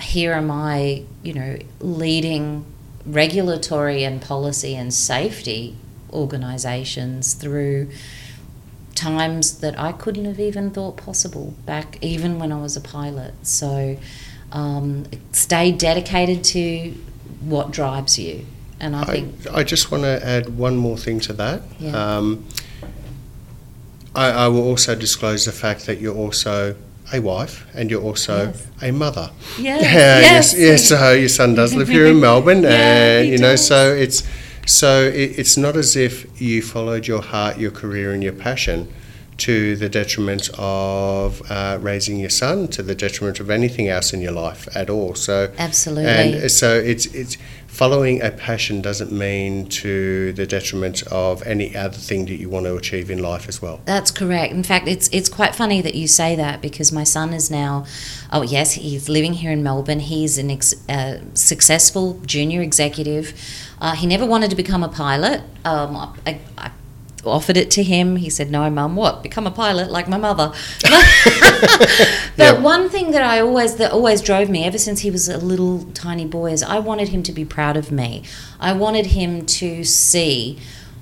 [0.00, 2.64] here am I, you know, leading
[3.04, 5.76] regulatory and policy and safety
[6.12, 7.90] organisations through
[8.96, 13.34] times that I couldn't have even thought possible back, even when I was a pilot.
[13.42, 13.96] So
[14.52, 16.94] um, stay dedicated to
[17.40, 18.44] what drives you.
[18.80, 21.62] And I I, think, I just want to add one more thing to that.
[21.78, 21.92] Yeah.
[22.16, 22.44] Um,
[24.14, 26.74] I, I will also disclose the fact that you're also
[27.12, 28.66] a wife and you're also Yes.
[28.82, 29.30] a mother.
[29.58, 29.82] yes,
[30.52, 30.88] yes, yes.
[30.88, 32.70] So your son does live here in Melbourne, Yeah,
[33.20, 34.22] and you know, so it's
[34.66, 38.92] so it, it's not as if you followed your heart, your career, and your passion
[39.38, 44.20] to the detriment of uh, raising your son, to the detriment of anything else in
[44.20, 45.14] your life at all.
[45.14, 46.10] So absolutely.
[46.10, 47.36] and so it's it's
[47.66, 52.64] following a passion doesn't mean to the detriment of any other thing that you want
[52.64, 53.80] to achieve in life as well.
[53.84, 54.52] That's correct.
[54.54, 57.84] In fact, it's it's quite funny that you say that because my son is now,
[58.32, 60.00] oh yes, he's living here in Melbourne.
[60.00, 63.34] He's an ex, uh, successful junior executive.
[63.80, 65.42] Uh, he never wanted to become a pilot.
[65.64, 65.96] Um,
[66.26, 66.70] I, I
[67.24, 68.16] offered it to him.
[68.16, 69.22] He said, "No, mum, what?
[69.22, 70.52] Become a pilot like my mother."
[70.82, 72.08] but
[72.38, 72.60] Yeah.
[72.60, 75.84] one thing that I always that always drove me ever since he was a little
[75.92, 78.22] tiny boy is I wanted him to be proud of me.
[78.60, 80.58] I wanted him to see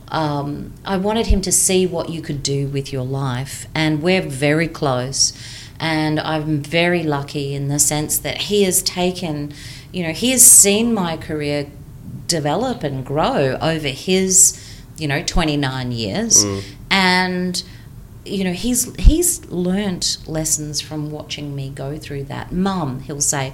[0.08, 4.22] um, I wanted him to see what you could do with your life, and we're
[4.22, 5.32] very close.
[5.80, 9.52] And I'm very lucky in the sense that he has taken
[9.92, 11.70] you know, he has seen my career
[12.26, 14.60] develop and grow over his,
[14.98, 16.44] you know, 29 years.
[16.44, 16.62] Mm.
[16.90, 17.64] And,
[18.24, 22.52] you know, he's he's learnt lessons from watching me go through that.
[22.52, 23.52] Mum, he'll say,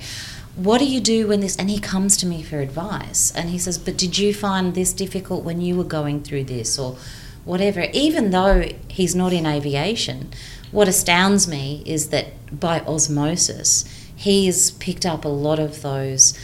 [0.56, 3.58] what do you do when this and he comes to me for advice and he
[3.58, 6.96] says but did you find this difficult when you were going through this or
[7.44, 10.28] whatever even though he's not in aviation
[10.70, 12.26] what astounds me is that
[12.58, 16.38] by osmosis he's picked up a lot of those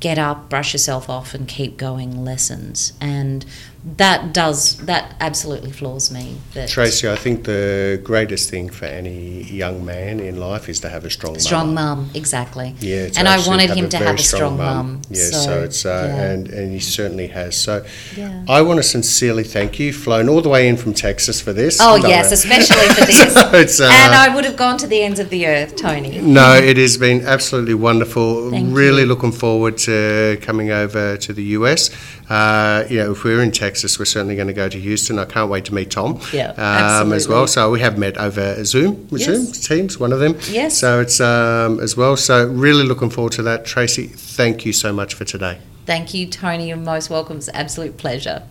[0.00, 2.92] get up brush yourself off and keep going lessons.
[3.00, 3.44] And
[3.96, 9.44] that does that absolutely floors me that Tracy, I think the greatest thing for any
[9.44, 12.10] young man in life is to have a strong strong mum.
[12.14, 15.00] exactly Yeah, and I wanted him to have a strong mum.
[15.08, 16.30] Yeah, so, it's uh, yeah.
[16.30, 17.56] and and he certainly has.
[17.56, 17.84] So
[18.16, 18.44] Yeah.
[18.48, 21.80] I want to sincerely thank you, flown all the way in from Texas for this.
[21.80, 23.76] Oh No, yes, especially for this.
[23.78, 26.20] So uh, and I would have gone to the ends of the earth, Tony.
[26.20, 28.50] No, it has been absolutely wonderful.
[28.50, 29.08] Thank really you.
[29.08, 31.90] looking forward to coming over to the US.
[32.28, 35.18] Uh, you know, if we're in Texas, we're certainly going to go to Houston.
[35.18, 37.46] I can't wait to meet Tom Yeah, um, as well.
[37.46, 39.24] So we have met over Zoom, Yes.
[39.24, 40.36] Zoom Teams, one of them.
[40.50, 40.78] Yes.
[40.78, 42.16] So it's um, as well.
[42.16, 43.64] So really looking forward to that.
[43.64, 45.58] Tracy, thank you so much for today.
[45.86, 46.68] Thank you, Tony.
[46.68, 47.38] You're most welcome.
[47.38, 48.42] It's an absolute pleasure.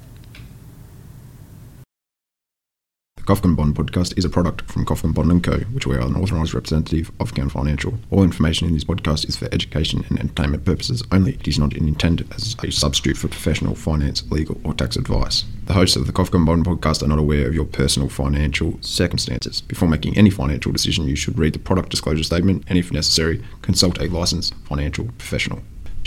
[3.19, 6.01] The Kofkin Bond podcast is a product from Kofkin Bond & Co., which we are
[6.01, 7.93] an authorised representative of Kaman Financial.
[8.11, 11.33] All information in this podcast is for education and entertainment purposes only.
[11.33, 15.43] It is not intended as a substitute for professional finance, legal or tax advice.
[15.65, 19.61] The hosts of the Kofkin Bond podcast are not aware of your personal financial circumstances.
[19.61, 23.43] Before making any financial decision, you should read the product disclosure statement and, if necessary,
[23.61, 25.61] consult a licensed financial professional.